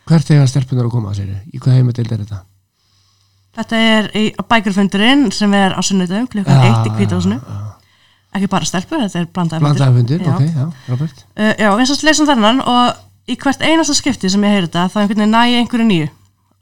[0.04, 1.36] Hvert er það stelpunar að koma að sér?
[1.48, 2.40] Í hvað heimadild er þetta?
[3.54, 7.60] Þetta er í bækurfundurinn sem er á sunnudum klukkan Já, eitt í kvításinu já,
[8.34, 9.28] ekki bara stelpur, þetta er
[9.94, 10.34] fundir, Já.
[10.34, 11.24] ok, já, Robert.
[11.38, 14.88] Uh, Já, við svo lesum þennan og í hvert einasta skipti sem ég heyri þetta
[14.90, 16.10] þá einhvern veginn næ ég einhverju nýju.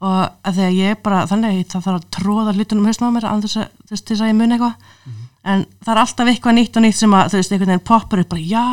[0.03, 3.29] Og að því að ég bara, þannig það þarf að tróða hlutunum hausnum á mér
[3.31, 3.49] að,
[3.89, 5.17] veist, til að ég muni eitthvað.
[5.43, 8.23] En það er alltaf eitthvað nýtt og nýtt sem að þú veist, einhvern veginn poppar
[8.23, 8.67] upp bara, já,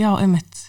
[0.00, 0.62] já, einmitt.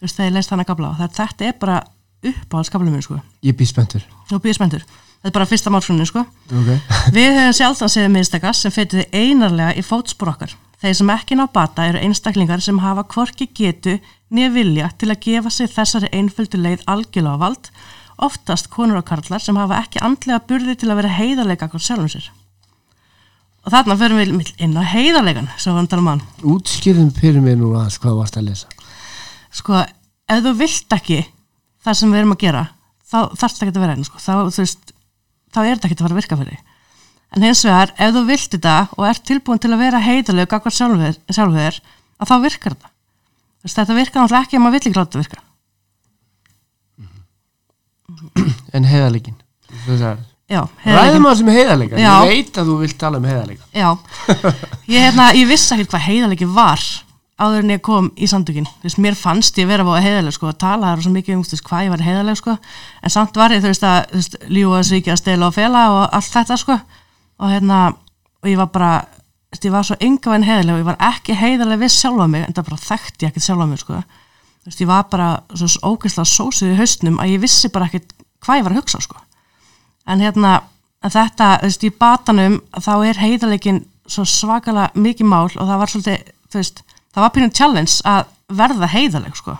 [0.00, 1.78] Þú veist, þegar ég leist þannig að gabla og þetta er bara
[2.24, 4.82] uppáhaldskabla minn, sko Ég býð spenntur og býð spenntur,
[5.20, 6.80] þetta er bara fyrsta málfrunni, sko okay.
[7.16, 10.56] Við höfum sjaldan séð minnstaka sem fetuði einarlega í fótspor okkar.
[10.80, 13.98] Þeir sem ekki ná bata eru einstaklingar sem hafa hvorki getu
[14.32, 17.70] nýja vilja til að gefa sig þessari einföldu leið algjörlega vald,
[18.20, 22.08] oftast konur og karlar sem hafa ekki andlega burði til að vera heiðarleika okkur sjálfum
[22.12, 22.30] sér.
[23.60, 26.22] Og þarna förum við inn á heiðarleikan, varum að tala um hann.
[26.48, 28.70] Útskýrðum fyrir mér nú aðeins hvað þú varst að lesa
[29.50, 29.82] Sko,
[30.30, 31.18] ef þú vilt ekki
[31.84, 32.64] það sem við erum að gera,
[33.10, 34.18] þá þarf þetta ekki að vera einu sko.
[34.20, 34.92] þá, veist,
[35.54, 36.60] þá er þetta ekki að fara að virka fyrir
[37.30, 40.74] en hins vegar, ef þú vilt þetta og ert tilbúin til að vera heiðalegu gagvar
[40.74, 41.76] sjálfur,
[42.20, 42.90] að þá virkar þetta.
[43.62, 45.40] Veist, þetta virkar náttúrulega ekki ef maður vill ekki láta þetta virka.
[48.76, 49.36] En heiðarleikin
[49.86, 52.10] Þessar- já, ræðum á þessum heiðarleika Já.
[52.26, 53.64] ég veit að þú vilt tala um heiðarleika.
[53.70, 53.90] Já,
[54.90, 56.82] ég, hérna, ég vissi ekki hvað heiðalegi var
[57.40, 60.60] áður en ég kom í samtökin Þess, mér fannst ég vera búið heiðaleg sko, að
[60.62, 62.56] tala þar svo mikið um veist, hvað ég var heiðaleg sko.
[63.02, 66.34] en samt var ég þú veist að veist, ljúga, svíkja, stela og fela og allt
[66.34, 66.78] þetta sko.
[67.40, 67.80] og hérna
[68.40, 68.92] og ég var bara,
[69.52, 72.56] veist, ég var svo engavæn heiðaleg og ég var ekki heiðaleg við sjálfa mig en
[72.56, 74.02] það bara þekkti ég ekkert sjálfa mig sko.
[74.68, 78.12] Veist, ég var bara svo ógeðslega sósið í haustnum að ég vissi bara ekkert
[78.44, 79.20] hvað ég var að hugsa sko
[80.10, 80.60] en hérna
[81.00, 85.92] en þetta, veist, í batanum þá er heiðarleikin svo svakalega mikið mál og það var
[85.92, 86.82] svolítið, veist
[87.14, 88.30] það var pínum challenge að
[88.60, 89.56] verða heiðarleg sko,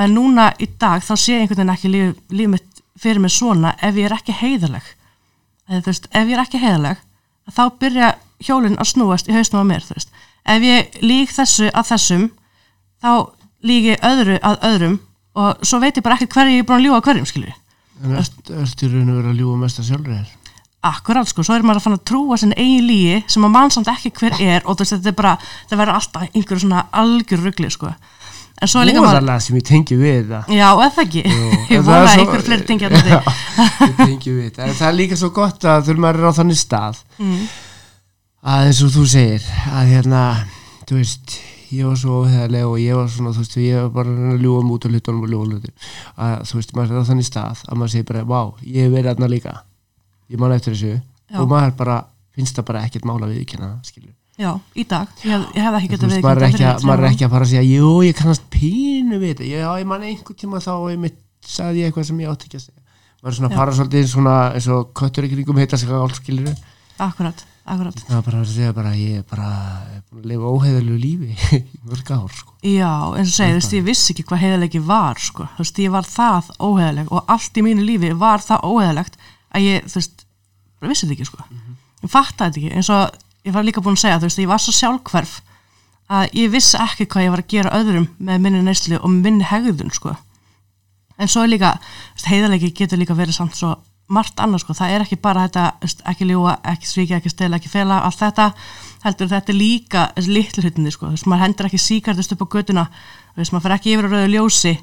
[0.00, 3.32] en núna í dag þá sé ég einhvern veginn ekki líf, líf mitt fyrir mig
[3.34, 4.84] svona ef ég er ekki heiðarleg.
[5.68, 7.02] Eða þú veist, ef ég er ekki heiðarleg
[7.52, 10.12] þá byrja hjólinn að snúast í hausnum á mér, þú veist,
[10.48, 12.28] ef ég lík þessu að þessum
[13.02, 13.12] þá
[13.66, 15.00] lík ég öðru að öðrum
[15.38, 17.28] og svo veit ég bara ekki hverju ég er búin að ljúga hverjum
[18.02, 20.30] en ertu ert í raun og vera að ljúga mest að sjálfur þér
[20.82, 23.70] Akkurát sko, svo er maður að fann að trúa sinni eigin lígi sem að mann
[23.70, 25.36] samt ekki hver er og veist þetta er bara,
[25.70, 27.92] það verður alltaf einhverju svona algjör rugli sko.
[28.62, 31.22] En svo er líka maður, Móðarlega sem ég tengi við það já eða ekki?
[31.22, 33.22] Ég En það vona er að svo- einhver fleiri tengja þetta Já,
[33.88, 34.66] ég tengi við það.
[34.66, 37.40] En það er líka svo gott að þurfum maður er á þannig stað mm.
[38.52, 40.22] að eins og þú segir að hérna,
[40.86, 41.36] þú veist
[41.72, 44.36] ég var svo óheðarlega og ég var svona þú veist, ég var bara að reyna
[44.36, 45.74] að ljúga um út og hlutunum og ljúga hlutum
[46.28, 48.92] að þú veist, maður er á þannig stað að maður segir bara, vá, ég hef
[48.94, 49.54] verið aðna líka
[50.32, 50.96] ég man eftir þessu.
[51.32, 51.38] Já.
[51.40, 52.00] og maður bara,
[52.36, 54.10] finnst það bara ekkert mála við ekki skilur
[54.42, 57.04] já, í dag, ég, hef- ég hef ekki getað veist, maður er, ekki, að- maður
[57.04, 59.48] er ekki að fara að segja jú, ég kannast pínu við þetta.
[59.52, 62.64] Já, ég man einhvern tíma þá einmitt sagði ég eitthvað sem ég átti ekki að
[62.66, 62.80] segja.
[63.22, 66.10] Maður er svona að fara svolítið svona eins og köttur í kringum heita sig all
[66.16, 66.56] skilur ára.
[67.06, 68.00] akkurat, akkurat.
[68.08, 69.50] Það er bara að segja bara ég er bara
[69.92, 72.56] að lifa óheðalegu lífi í mörg ár sko.
[72.66, 75.78] já, eins og segið, þú veist, ég vissi ekki hvað heiðalegi var sko, þú veist,
[75.86, 79.16] ég var það óheðaleg og allt í mínu lífi var það óheðalegt
[79.54, 80.21] að ég, þú veist,
[80.82, 81.46] bara vissi þetta ekki sko,
[82.02, 84.50] ég fattaði þetta ekki eins og ég var líka búin að segja, þú veist, ég
[84.50, 85.38] var svo sjálfhverf
[86.12, 89.46] að ég vissi ekki hvað ég var að gera öðrum með minni neyslu og minni
[89.48, 90.12] hegðun sko.
[91.20, 91.72] En svo er líka,
[92.26, 93.76] heiðalegi getur líka verið samt svo
[94.12, 95.66] margt annars sko, það er ekki bara þetta,
[96.10, 98.50] ekki ljúa, ekki svíkja, ekki stela, ekki fela, allt þetta
[99.06, 102.52] heldur þetta er líka litlu hlutinni sko, þú veist, maður hendur ekki síkartist upp á
[102.56, 102.84] götuna,
[103.32, 104.74] þú veist, maður fer ekki yfir ljósi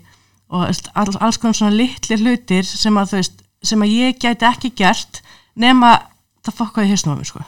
[0.50, 4.74] og alls, alls konar svona litli hlutir sem að veist, sem að ég gæti ekki
[4.82, 5.22] gert
[5.60, 5.96] nema
[6.46, 7.42] það fokkaði hausnum á mér sko,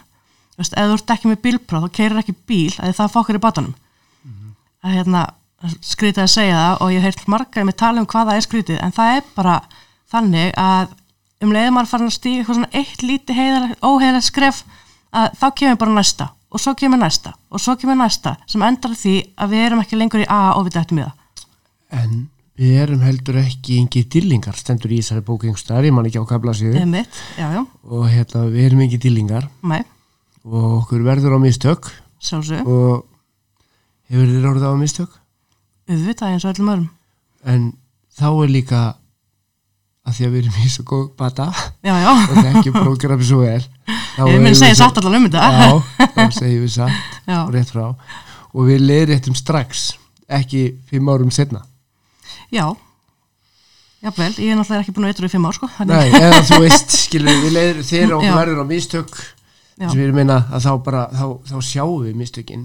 [0.56, 3.40] þú veist, ef þú ert ekki með bílpróf þá keirir ekki bíl, að það fokkar
[3.40, 3.76] í batanum
[4.82, 5.22] að hérna
[5.86, 8.46] skrítið að segja það og ég hef heyrt marga með tala um hvað það er
[8.48, 9.56] skrítið en það er bara
[10.12, 10.96] þannig að
[11.42, 13.36] um leiðum maður farin að stíga eitthvað svona eitt líti
[13.82, 14.64] óheðalegt skref
[15.12, 18.96] að þá kemur bara næsta og svo kemur næsta og svo kemur næsta sem endar
[18.98, 21.46] því að við erum ekki lengur í A og við dættum í það
[22.02, 22.18] en
[22.62, 26.54] við erum heldur ekki engið dillingar stendur í þessari bókingstar ég man ekki á kabla
[26.58, 27.10] síðu Einmitt,
[27.40, 29.80] já, já, og hérna við erum engið dillingar mæ,
[30.46, 31.90] og okkur verður á mistök.
[32.22, 33.06] Sjálfsög og
[34.12, 35.14] hefur þið ráðið á mistök?
[35.90, 36.90] Auðvitað eins og öllum öðrum.
[37.50, 37.64] En
[38.20, 38.82] þá er líka
[40.06, 41.48] að því að við erum í svo góð bata
[41.86, 43.66] Já, já, og þekkjum prógrami svo er
[44.22, 45.50] ég minn segja svo- satt allan um þetta.
[45.50, 45.74] Já,
[46.18, 47.84] þá segjum við satt Já, og rétt frá.
[48.52, 49.92] Og við leiðréttum strax
[50.32, 51.64] ekki fimm árum setna
[52.54, 52.66] já.
[54.02, 55.68] Jafnvel, ég er náttúrulega ekki búin að eitthvað í fimm ár sko.
[55.86, 58.16] Nei, eða þú veist, skilur við þegar Já.
[58.18, 59.20] okkur verður á mistök
[59.82, 62.64] sem við meina að þá bara þá, þá sjáum við mistökin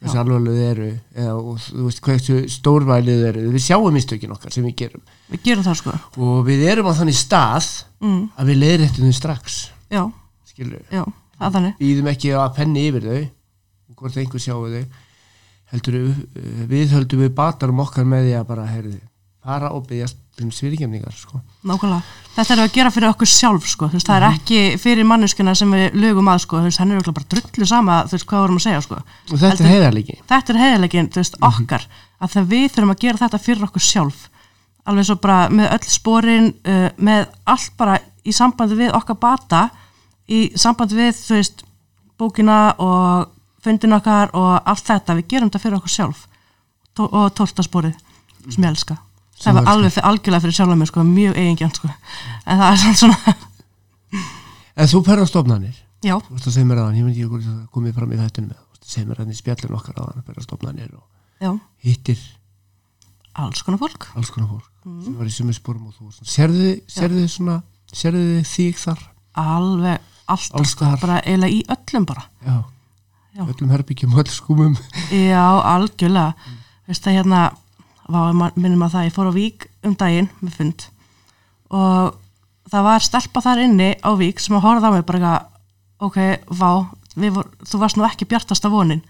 [0.00, 0.20] hversu Já.
[0.22, 3.44] alvarlega eru eða, og þú veist hversu stórvælið eru.
[3.52, 5.02] Við sjáum mistökin okkar sem við gerum.
[5.32, 5.96] Við gerum það sko.
[6.22, 7.68] Og við erum á þannig stað
[8.00, 9.60] mm, að við leiðréttum þau strax.
[9.90, 10.02] Já,
[10.54, 11.04] skilur já,
[11.36, 11.76] það þannig.
[11.82, 14.84] Býðum ekki að penni yfir þau og hvort einhver sjáu þau
[15.70, 16.24] heldur við,
[16.70, 18.98] við höldum við batarum okkar með því að bara heyrðu,
[19.44, 21.40] fara og byggjast um svirikemningar sko.
[21.64, 22.02] Nákvæmlega.
[22.36, 24.38] Þetta er að gera fyrir okkur sjálf sko, veist, það er Mhm.
[24.38, 28.12] ekki fyrir manneskina sem við lögum að sko, veist, hann er bara drullu sama, þú
[28.12, 28.94] veist, hvað vorum að segja sko.
[29.32, 30.18] og þetta er heiðarleiki.
[30.28, 31.86] Þetta er heiðilegin, þú veist, okkar.
[32.20, 34.28] Að það við þurfum að gera þetta fyrir okkur sjálf.
[34.86, 39.70] Alveg svo bara með öll sporin uh, með allt bara í sambandi við okkar bata
[40.28, 41.62] í sambandi við, þú veist
[42.18, 43.28] bókina og
[43.62, 46.26] fundin okkar og allt þetta, við gerum þetta fyrir okkur sjálf.
[46.94, 47.94] Tó og tóltasporið
[48.50, 48.96] sem ég elska
[49.40, 51.88] það var alveg fyrir, algjörlega fyrir sjálf mér sko, mjög eigingjönd sko.
[52.46, 53.36] En það er samt svona,
[54.76, 55.76] en þú perra stofnanir?
[56.04, 58.60] Já, þú að segja mér aðan, ég veit ekki það komið fram í þættinu með,
[58.60, 61.04] þú að segja mér aðan í spjallin okkar að perra stofnanir og
[61.44, 61.50] já.
[61.84, 62.22] hittir
[63.40, 64.08] alls konar fólk.
[64.16, 65.02] alls konar fólk Mhm.
[65.04, 66.30] sem var í sömu sporum og þú svona.
[66.32, 67.62] sérðu, sérðu svona
[67.92, 69.00] sérðu þig þar?
[69.36, 71.00] Alveg allt, alls staðar?
[71.00, 72.24] bara eiginlega í öllum bara.
[72.46, 72.64] Já.
[73.36, 73.44] Já.
[73.44, 74.76] öllum herbyggjum öll skúmum.
[75.12, 76.34] Já, algjörlega.
[76.88, 77.42] Veist það hérna,
[78.10, 80.86] minnum að það ég fór á Vík um daginn með fund.
[81.70, 82.16] Og
[82.70, 85.46] það var stelpa þar inni á Vík sem að horfða á mig bara eitthvað,
[86.06, 86.18] ok,
[86.60, 86.72] vá
[87.34, 89.02] vor, þú varst nú ekki bjartasta vonin.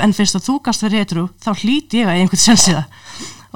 [0.00, 2.86] En fyrst að þú gast verið eitthvað þá hlýti ég að einhvern sensi það.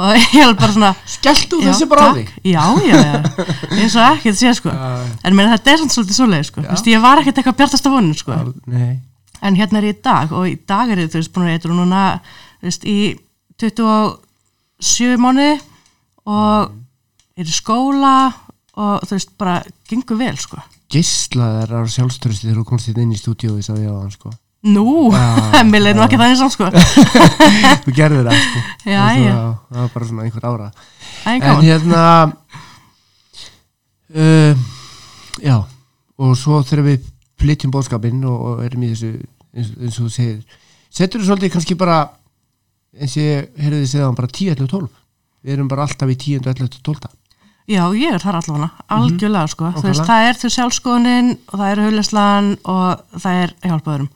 [0.02, 3.96] Og ég held bara svona skelltu já, þessi bara á þig Já, já, já, eins
[3.96, 4.72] og ekkert sé sko.
[4.72, 6.64] En meina þetta er svolítið svoleið sko.
[6.68, 8.38] Vist, ég var ekkert eitthvað bjartasta vonin sko.
[8.72, 9.02] Nei,
[9.44, 11.58] en hérna er ég í dag og í dag er ég þú veist búin að
[11.58, 12.98] eitthvað núna þú veist, í
[14.82, 15.56] 27 mánuði
[16.28, 16.72] og
[17.38, 18.14] er í skóla
[18.76, 19.56] og þú veist bara
[19.88, 20.58] gengur vel sko.
[20.92, 24.32] Geislaðar á sjálfströsti þegar þú komst þetta inn í stúdíói sá ég á hann sko.
[24.62, 25.10] Nú,
[25.72, 26.68] mér leið nú ekki þannig samt sko.
[27.86, 28.60] Þú gerðir það sko.
[28.92, 29.34] Já, Það já.
[29.72, 30.68] það var bara svona einhver ára.
[31.32, 32.02] En hérna
[34.14, 34.54] uh,
[35.42, 35.56] já
[36.22, 37.06] og svo þegar við
[37.42, 39.12] flytjum bóðskapinn og, og erum í þessu
[39.56, 40.58] eins, eins og þú segir
[40.92, 41.96] setur þú svolítið kannski bara
[42.98, 44.88] eins og ég heyrði þið segja bara 10, 11, 12
[45.42, 47.10] við erum bara alltaf í 10, 11, 12
[47.72, 50.08] já ég er þar allavega algjörlega sko, þú veist Nákvæmlega.
[50.10, 54.10] það er þú sjálfskoðunin og það er hulislan og það er hjálpaðurum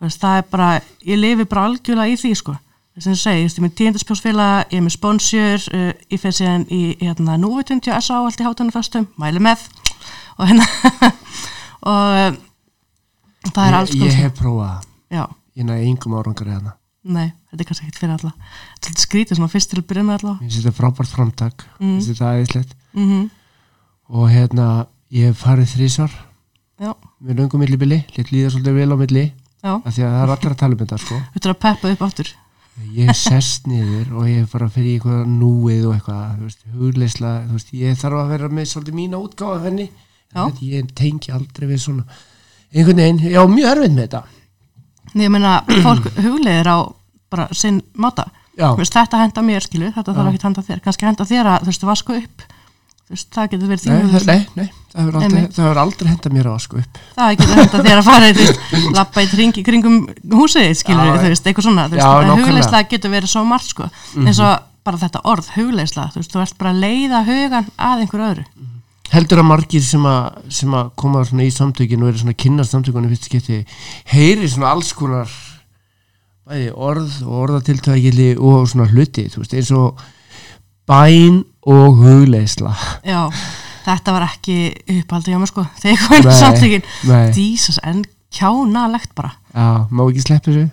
[0.00, 0.68] þú veist það er bara,
[1.04, 2.56] ég lifi bara algjörlega í því sko.
[2.96, 6.20] Þess að ég segi, veist, ég er með tíundarspjósfélag, ég er með sponsjör, uh, ég
[6.22, 9.66] fyrir síðan í hérna núvitundi og SA allt í hátanarfestum, mæli með.
[10.40, 10.66] Og hérna
[11.92, 12.40] og uh,
[13.52, 14.88] það er alls ég, konar ég hef prófað.
[15.60, 16.74] Ég næði engum árangar hérna.
[17.04, 18.32] Nei, þetta er kannski ekkert fyrir alla.
[18.78, 20.34] Þetta er skrítið svona fyrst til að byrja með alla.
[20.38, 21.66] Ég finnst þetta frábært framtak.
[21.78, 21.86] Mm.
[21.86, 21.94] Mm.
[21.98, 23.28] finnst þetta aðeinslegt mm
[24.10, 24.64] og hérna
[25.14, 26.10] ég hef farið þrísar
[26.82, 26.90] já,
[27.22, 29.22] með löngum millibili, líða svolítið vel á milli.
[29.62, 31.18] Af því að það er um þetta sko.
[31.34, 32.32] Þetta er að peppa upp áttur
[32.94, 37.32] ég hef sest niður og ég hef bara fyrir eitthvað núið og eitthvað þú hugleisla,
[37.48, 39.88] þú ég þarf að vera með svolítið mína útgáfa af henni.
[40.64, 42.04] Ég tengi aldrei við svona
[42.70, 44.22] einhvern veginn, já, mjög erfið með þetta.
[45.20, 46.78] Ég meina, fólk huglegir á
[47.30, 48.28] bara sinn máta.
[48.60, 50.32] Veist, þetta henda mér skilu, þetta þarf Já.
[50.34, 50.80] ekki að henda þér.
[50.84, 52.46] Kannski henda þér að þú veist, vaska upp.
[53.10, 56.32] Þú veist, það getur verið nei, þínu það, nei, nei það hefur aldrei, aldrei henda
[56.34, 56.98] mér að sko upp.
[57.16, 59.96] Það getur henda þér að fara þú veist, lappa í kring, kringum
[60.34, 63.88] húsið skilur, Já, þú veist, eitthvað svona já, hugleisla getur verið svo margt sko,
[64.22, 68.04] eins og bara þetta orð hugleisla, þú veist, þú ert bara að leiða hugan að
[68.04, 68.46] einhver öðru.
[69.10, 72.66] Heldur að margir sem að, sem að koma í samtökin og eru svona að kynna
[72.66, 73.14] samtökunum
[74.10, 75.30] heyri svona alls konar
[76.50, 80.00] bæði orð og orðatiltækili og svona hluti, þú veist, eins og
[80.90, 82.72] bæn og hugleisla
[83.06, 83.20] já,
[83.86, 84.56] þetta var ekki
[84.96, 87.30] uppaldið hjá mér sko, þegar ég kom í Nei, samtökin nei.
[87.36, 88.02] dísas, en
[88.34, 90.68] kjánalegt bara já, má ekki sleppa þessu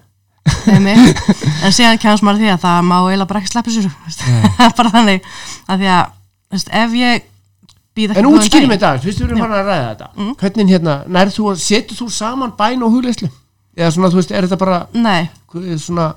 [0.71, 1.17] Einmitt.
[1.67, 4.21] en síðan kemst maður að því að það má eiginlega bara ekki sleppa sér veist.
[4.80, 5.25] bara þannig
[5.67, 6.13] að því að
[6.55, 7.25] veist, ef ég
[7.97, 10.32] býð ekki en góðan útskýrum daginn- þetta, fyrst við erum farin að ræða þetta Mm.
[10.41, 13.30] hvernig hérna, nær þú, setur þú saman bæn og hugleislu
[13.78, 15.30] eða svona, þú veist, er þetta bara nei,
[15.78, 16.07] svona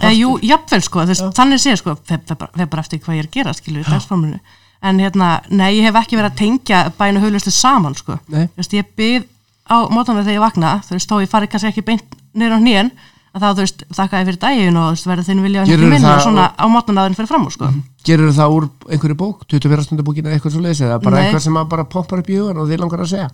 [0.00, 1.14] eða jú, jafnvel sko Já.
[1.36, 4.40] þannig sé sko, fer bara eftir hvað ég er að gera skilur í dagsforminu.
[4.84, 8.18] En hérna, nei, ég hef ekki verið að tengja bæn og hugluslu saman sko.
[8.58, 9.24] Veist, ég býð
[9.64, 12.60] á mótanlega þegar ég vakna þú veist, þó ég fari kannski ekki beint niður á
[12.60, 12.90] hnén
[13.34, 15.78] að þá, þú veist, þakka ég fyrir daginn og þú veist, verði þinn vilja ekki
[15.94, 17.70] það og svona á mótanlega fyrir fram úr sko.
[18.04, 21.24] Gerur það úr einhverju bók, 24 stundar bókin eða eitthvað svo leiðis eða bara Nei.
[21.24, 23.30] eitthvað sem bara poppar upp í hugan og þið langar að segja?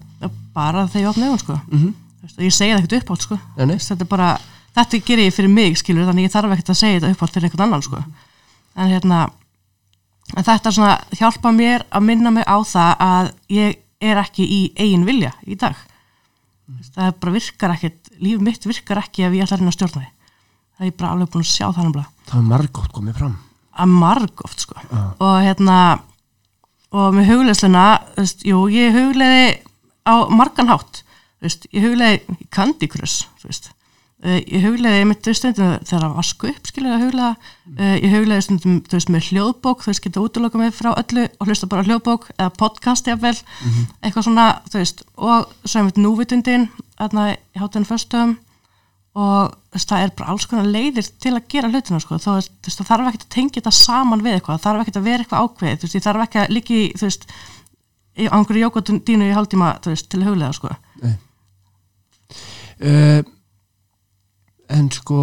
[0.54, 1.58] Bara þegar ég opna augun sko.
[1.66, 1.90] Mhm.
[1.90, 3.38] Þú veist, og ég segi það ekkert uppátt sko.
[3.56, 3.76] Nei, nei.
[3.80, 4.30] Þetta er bara,
[4.76, 7.48] þetta gerir ég fyrir mig skilur þannig ég þarf ekkert að segja þetta uppátt fyrir
[7.48, 8.02] einhvern annan sko.
[8.76, 9.20] En hérna
[10.36, 14.60] en þetta svona hjálpa mér að minna mig á það að ég er ekki í
[14.78, 15.76] eigin vilja í dag.
[16.94, 20.02] Það bara virkar ekkert líf mitt virkar ekki ef ég ætla að reyna að stjórna
[20.04, 20.10] því.
[20.76, 22.12] Það er bara alveg búin að sjá það nefnilega.
[22.30, 23.34] Það er margótt komið fram.
[23.80, 24.76] Að margóft sko.
[24.80, 25.02] Já.
[25.18, 25.76] og hérna
[26.90, 27.28] og með
[28.16, 29.44] veist, jú, ég hugleiði
[30.06, 31.02] á margan hátt.
[31.02, 31.09] þú
[31.44, 33.70] veist, ég hugleiði í Candy Crush veist,
[34.24, 38.46] uh, ég hugleiði mitt stundum þegar að vasku upp skilja að hugleiða uh, ég hugleiði
[38.46, 42.28] stundum veist, með hljóðbók, þú veist, geta útlöka mig frá öllu og hlusta bara hljóðbók
[42.36, 43.36] eða podcast jafnvel,
[44.02, 46.70] eitthvað svona veist, og svo einmitt núvitundin
[47.00, 48.38] þarna í hátinn föstum.
[49.18, 52.14] Og það er bara alls konar leiðir til að gera hlutina sko.
[52.22, 55.24] þá það þarf ekki að tengja þetta saman við eitthvað, það þarf ekki að vera
[55.24, 55.40] eitthvað
[55.82, 56.84] veist, ég þarf ekki að líka í
[58.30, 59.34] á einhverju jókotundínu í
[59.90, 60.70] veist, til að huglega sko.
[62.80, 63.22] Uh,
[64.70, 65.20] en sko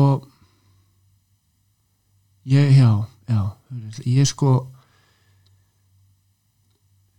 [2.45, 2.91] ég, já,
[3.29, 3.41] já
[4.05, 4.55] ég sko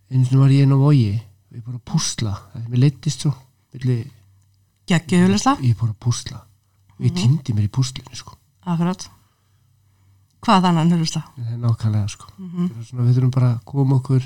[0.09, 1.11] eins og var ég inn á vogi
[1.49, 2.33] ég bara að púsla,
[2.69, 3.33] mér leittist svo
[3.73, 4.01] milli,
[5.65, 6.43] ég bara að púsla.
[6.97, 8.35] Og ég týndi mér í púslinu sko.
[8.67, 9.05] Akkurat.
[10.43, 12.31] Hvað þannig en huglislega það er nákvæmlega sko.
[12.37, 12.65] Mhm.
[12.65, 14.25] mm svona, við þurfum bara að koma okkur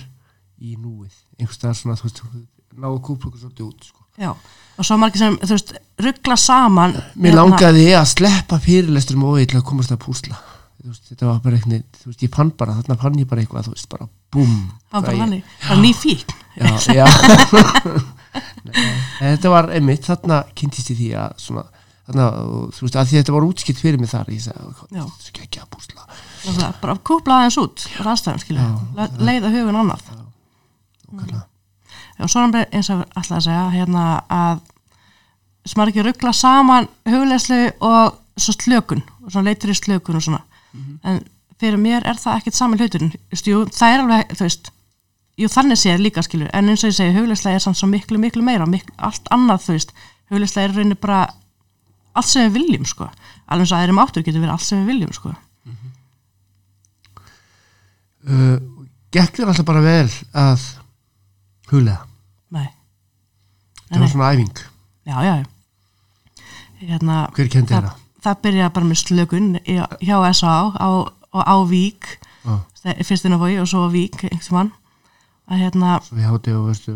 [0.60, 1.16] í núið.
[1.40, 2.44] Einhvers staðar svona,
[2.74, 4.03] ná að kúpla okkur svolítið út sko.
[4.20, 9.28] Já, og svo margir sem, þú veist, ruggla saman mér hérna- langaði að sleppa fyrirlesturum
[9.30, 10.40] og til að komast að púsla.
[10.84, 13.42] Þú veist, þetta var bara eitthvað, þú veist, ég fann bara þarna fann ég bara
[13.44, 14.56] eitthvað, þú veist, bara búm
[14.92, 17.06] það var bara þannig, það var ný fík já, já.
[19.20, 21.64] Þetta var einmitt, þarna kynntist ég því að svona,
[22.08, 22.28] þarna,
[22.74, 25.04] þú veist, að þetta var útskipt fyrir mig þar, ég sagði, Já.
[25.06, 26.08] þetta er ekki að púsla.
[26.44, 28.68] Náttúrulega, bara kúpla aðeins út rastæðum, skilja,
[29.22, 30.08] leiða hugun annað.
[31.14, 31.44] Nákvæmlega.
[32.20, 34.62] Já, svo er hann bara eins og alltaf að segja hérna að
[35.88, 40.44] ekki ruggla saman huglegslu og svo slökun og svona leitur í slökun og svona.
[41.04, 41.22] En
[41.60, 43.14] fyrir mér er það ekkert saman hluturinn.
[43.34, 44.72] Það er alveg, þú veist
[45.40, 48.20] jú, þannig séð líka skilur, en eins og ég segi huglegsla er samt svo miklu,
[48.22, 49.96] miklu meira, miklu, allt annað þú veist,
[50.34, 51.24] huglegsla er rauninni bara
[52.14, 53.08] allt sem við viljum, sko.
[53.48, 55.34] Alveg eins og aðeirum áttur getur verið allt sem við viljum, sko.
[58.24, 58.58] Uh,
[59.12, 60.08] gekk þér alltaf bara vel
[60.40, 60.62] að
[61.74, 62.06] huglega,
[62.54, 62.70] Nei,
[63.88, 64.64] þetta var svona æfing.
[65.10, 66.46] Já, já, já.
[66.84, 67.90] Hérna, hver kendi það,
[68.24, 68.40] það?
[68.46, 70.56] byrjaði bara með slökun hjá S.A.
[70.78, 70.90] á,
[71.34, 72.18] og á Vík.
[72.44, 72.60] Já.
[73.08, 74.72] fyrst inn á Vík og svo á Vík einhvern mann
[75.52, 76.96] hérna, ég hátti og veistu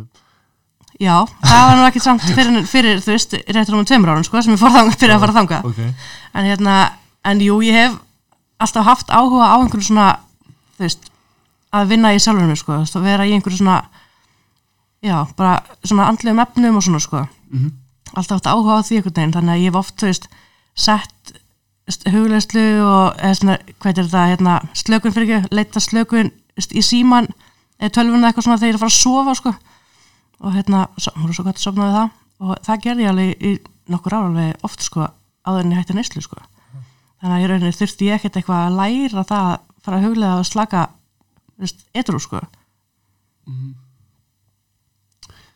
[1.00, 1.14] já,
[1.44, 4.56] það var nú ekki samt fyrir, fyrir þú veist, réttur um tveimur árum sko, sem
[4.56, 5.82] ég fór þang, byrjaði að fara þanga ok,
[6.34, 6.78] en hérna,
[7.28, 8.00] en jú, ég hef
[8.64, 10.08] alltaf haft áhuga á einhverju svona
[10.78, 11.12] þú veist,
[11.76, 13.82] að vinna í sjálfur mér sko, að vera í einhverju svona
[15.04, 17.26] já, bara svona andlegum efnum og svona sko.
[17.52, 17.72] Mhm.
[18.16, 20.28] alltaf haft áhuga á því einhvern veginn þannig að ég hef oft, þú veist,
[20.76, 21.34] sett
[22.12, 27.28] hugleyslu og eða svona, hvað er þetta, hérna, slökun fyrir ekki leita slökun í síman
[27.80, 29.54] eða tölvuna eitthvað svona þegar ég er að fara að sofa sko.
[30.39, 32.10] Og hérna, hún er svo gott að sofna við það.
[32.39, 33.52] Og það gerði ég alveg í
[33.88, 35.08] nokkur ára alveg oft sko
[35.48, 36.38] áður en ég hætti neyslu sko.
[37.22, 40.39] Þannig að ég rauninni þurfti ég ekkert eitthvað að læra það að fara að huglega
[40.41, 40.82] og slaka
[41.56, 42.41] þú veist, etru sko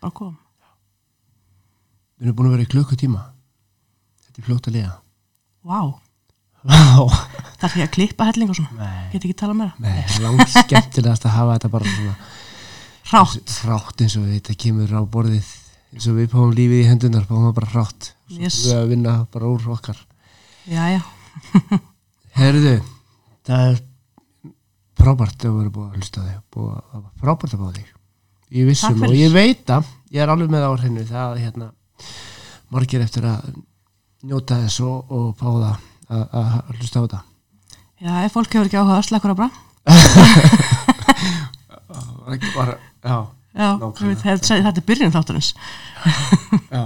[0.02, 0.36] bara kom.
[2.22, 3.22] Við erum búin að vera í klukkutíma.
[4.28, 4.94] Þetta er fljótt að liða.
[5.66, 5.80] Vá,
[6.62, 6.78] Vá,
[7.58, 8.76] þarf ég að klippa helling og svona?
[8.78, 9.74] Nei, get ekki tala meira?
[9.82, 12.14] Nei, langt skemmtilegast að hafa þetta bara svona
[13.12, 15.48] Rátt, hrátt eins og þetta kemur á borðið.
[15.92, 18.12] Eins og við fáum lífið í hendunar það bara hrátt.
[18.30, 18.60] Svo Yes.
[18.68, 19.98] við að vinna bara úr okkar.
[20.70, 21.02] Já já.
[22.38, 22.76] Herðu,
[23.50, 23.82] það er
[25.02, 27.90] frábært að vera búið að hlusta þig að frábært að búið þig
[28.52, 31.04] ég vissum og ég veit að ég er alveg með á hreinu.
[31.08, 31.68] Það að hérna,
[32.72, 33.52] margir eftir að
[34.28, 35.76] njóta þess og, og fá það
[36.12, 37.22] að, að hlusta á þetta.
[38.02, 39.38] Já, ef fólk hefur ekki áhuga að slekkur á
[42.32, 43.16] ekki bara, já,
[43.52, 44.22] Já, Nákvæmlega.
[44.24, 45.50] þetta, þetta er byrjun þátturins
[46.72, 46.84] já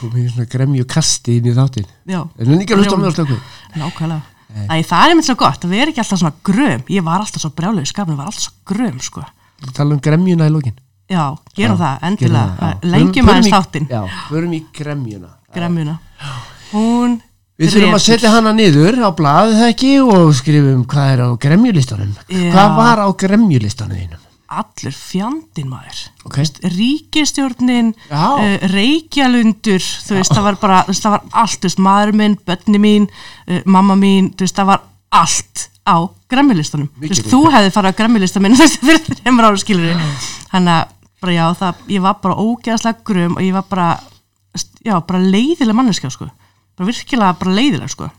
[0.00, 3.10] komið í svona gremju kasti inn í þáttin Já, en ekki að hlusta á mig
[3.12, 3.36] á slöku
[3.76, 4.22] nákvæmlega.
[4.50, 6.80] Æ, það er mitt svo gott, að vera ekki alltaf svona gröm.
[6.90, 9.22] Ég var alltaf svo brjálega í skapinu, var alltaf svo gröm sko.
[9.76, 10.74] tala um gremjuna í lókin
[11.10, 11.24] Já,
[11.58, 12.70] gerum Já, það, endilega.
[12.92, 15.34] Lengjum aðeins þáttinn, já, förum í gremjuna.
[15.54, 15.98] Gremjuna.
[16.70, 17.18] Hún
[17.60, 22.12] Við þurfum að setja hana niður á það ekki og skrifum hvað er á gremjulistanum.
[22.30, 24.22] Hvað var á gremjulistanum þínum?
[24.50, 25.98] Allur fjandinn maður.
[26.26, 26.40] Ok,
[26.74, 32.80] Ríkistjórnin uh, Reykjalundur Þú veist, það var bara, það var allt veist, maður minn, bönni
[32.82, 33.06] mín,
[33.46, 34.82] uh, mamma mín Þú veist, það var
[35.20, 35.96] allt á
[36.32, 36.90] gremjulistanum.
[36.96, 40.02] Þú veist, þú hefði farið á gremjulistan minn Þú veist, fyrir þreymur ára skilur
[40.50, 43.88] Þannig að, bara já, það, ég var bara ógeðslega grum Og ég var bara,
[44.84, 46.30] já, bara leiðileg manneskja, sko.
[46.76, 48.10] Bara virkilega bara leiðileg, sko.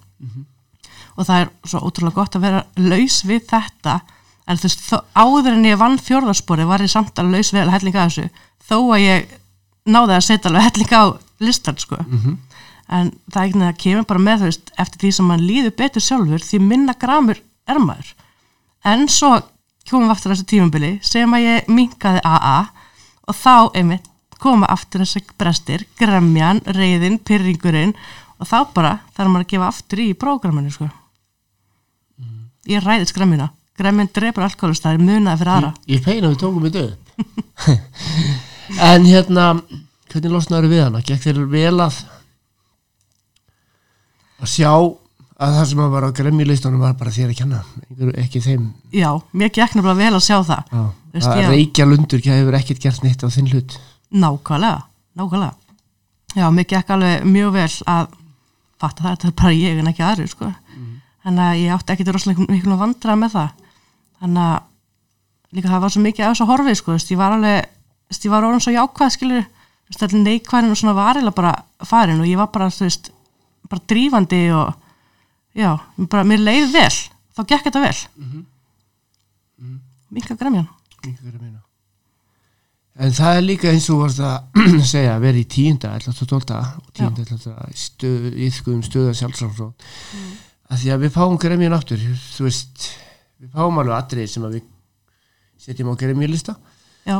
[1.18, 4.00] Og það er svo ótrúlega gott að vera laus við þetta.
[4.48, 7.74] En þú veist, áður en ég vann fjórðarspori var ég samt alveg laus við að
[7.76, 8.30] hellinga þessu
[8.68, 9.36] þó að ég
[9.86, 11.06] náði að setja alveg hellinga á
[11.42, 11.98] listan sko.
[12.92, 15.76] en það er ekki að kemur bara með þú veist, eftir því sem mann líður
[15.80, 18.14] betur sjálfur því minna gramur er maður.
[18.84, 19.40] En svo
[19.90, 22.58] komum við aftur að þessu tímabili sem að ég minkaði AA
[23.28, 24.08] og þá einmitt
[24.42, 27.94] koma aftur þessi brestir, gremjan, reyðin, pyrringurinn
[28.42, 30.90] og þá bara þarf maður að gefa aftur í prógraminu sko.
[32.70, 36.66] ég ræðist gremmina gremmin drepur alkoholist, það er munaði fyrir aðra ég feina við tókum
[36.66, 36.92] við döð.
[38.92, 39.46] en hérna,
[40.12, 41.04] hvernig losnaður við hana?
[41.06, 42.02] Gekk þér vel að
[44.42, 44.74] að sjá
[45.42, 47.62] að það sem að var á gremjulistanum var bara þér að kenna,
[48.22, 48.68] ekki þeim.
[48.94, 50.84] já, mér gekk nefnilega vel að sjá það Já.
[51.28, 53.78] Að reykja lundur hefur ekkert gert neitt á þinn hlut.
[54.12, 54.84] nákvæmlega,
[55.20, 55.54] nákvæmlega
[56.38, 58.14] já, mér gekk alveg mjög vel að
[58.82, 60.52] fatta það, þetta er bara ég en ekki aðri sko.
[61.26, 63.50] þannig að ég átti ekkit rosalega miklu vandrað með það
[64.22, 64.60] þannig að
[65.52, 68.64] líka það var svo mikið þess að horfið sko, ég var alveg ég var orðin
[68.64, 69.46] svo jákvæð skilur
[70.22, 73.12] neikvæðin og svona var eiginlega bara farin og ég var bara, þú veist,
[73.68, 74.74] bara drífandi og
[75.58, 75.72] já,
[76.08, 76.94] bara, mér leið vel
[77.36, 78.46] þá gekk þetta vel Mhm.
[80.12, 80.68] minka gremjan
[81.02, 81.62] Einhverja meina.
[83.02, 86.10] En það er líka eins og þú varst að segja að vera í 11.
[86.12, 86.58] og 12.
[86.60, 87.72] og tíunda, 11.
[87.74, 90.32] stöð, íþkuðum stöða sjálfsálfsóð mm.
[90.70, 91.98] að því að við fáum gremjun aftur
[92.36, 92.90] þú veist,
[93.42, 94.68] við fáum alveg atrið sem að við
[95.62, 96.58] setjum á gremjulista
[97.08, 97.18] já,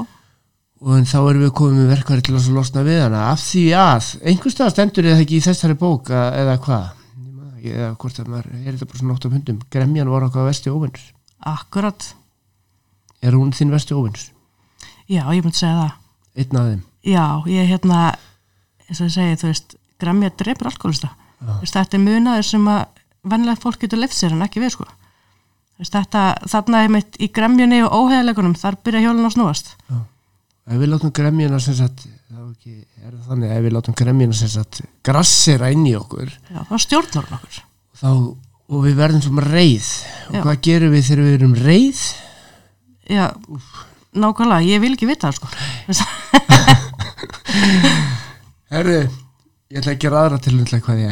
[0.82, 3.66] og en þá erum við komið með verkværi til að losna við hana af því
[3.78, 7.51] að, einhvers stað stendur eða ekki í þessari bók að, eða hvað Ég man það
[7.51, 10.48] ekki, eða hvort að maður er þetta bara svona ótt af hundum gremjan var okkar
[10.50, 11.08] vesti óvinnur
[11.42, 12.16] akkurat.
[13.22, 14.30] Er hún þinn vesti óvinnur?
[15.12, 15.96] já, ég myndi segja það.
[16.42, 16.84] Einn af þeim?
[17.06, 18.02] Já, ég hérna
[18.88, 21.54] eins og ég segi, þú veist, gremja dreipur alkoholista Já.
[21.66, 22.82] Þetta er munaður sem að
[23.32, 24.86] vennilega fólk getur lefð sér en ekki við sko.
[25.82, 29.72] Veist, þetta, þarna er mitt í gremjunni og óheðleikunum, þar byrja hjólun að snúast.
[30.70, 32.06] Ef við látum gremjuna sem sagt
[32.52, 32.74] ekki,
[33.06, 34.74] er það þannig, ef við látum gremjuna sem sagt
[35.08, 37.56] grassera inn í okkur já, þá stjórnar okkur.
[38.02, 38.10] þá,
[38.72, 39.88] og við verðum svona reið.
[40.30, 40.42] Og Já.
[40.46, 42.00] hvað gerum við þegar við erum reið?
[43.12, 43.26] Já,
[44.16, 45.48] nákvæmlega, ég vil ekki vita það sko.
[48.72, 49.00] Herru,
[49.72, 51.10] ég ætla að gera aðra til hvað ég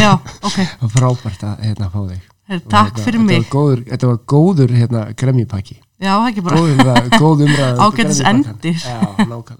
[0.00, 0.12] já,
[0.42, 2.22] ok, það var frábært að hérna fá þig.
[2.48, 3.42] Her, Og takk þetta- fyrir þetta mig.
[3.52, 5.76] góður, þetta var góður hérna gremjupakki.
[5.98, 8.78] Já, ekki bara, góð umræð, góð umræð Ágætis endir.
[8.82, 9.58] já, nákvæmlega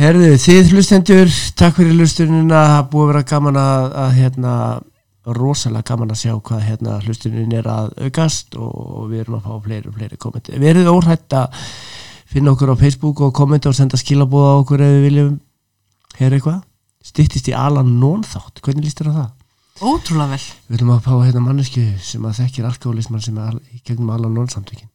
[0.00, 1.30] herðu, þið hlustendur
[1.60, 4.54] takk fyrir hlustunina, það búið að vera gaman að, að hérna
[5.36, 9.66] rosalega gaman að sjá hvað hérna hlustunin er að aukast og við erum að fá
[9.66, 10.56] fleiri og fleiri kommenti.
[10.62, 11.60] Verið óhætt að
[12.30, 15.34] finna okkur á Facebook og kommenta og senda skilabóða okkur ef við viljum
[16.20, 16.62] heyra eitthvað.
[17.04, 19.28] Styttist í Alan Nón þátt, hvernig líst þér á það?
[19.80, 23.78] ótrúlega vel Við viljum að fá hérna mannesku sem að þekkir alkoholisman sem er í
[23.86, 24.90] gegnum Alan Nón samtökin.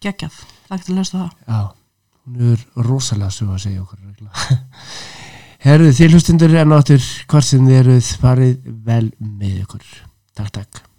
[0.00, 0.36] geggjað,
[0.68, 1.60] takk til að hlusta það Já,
[2.30, 3.98] hún er rosalega svo að segja okkur.
[5.66, 9.90] Herðu, þið hlustundur en áttur hvort sem þið eruð farið vel með ykkur.
[10.38, 10.89] Takk, takk.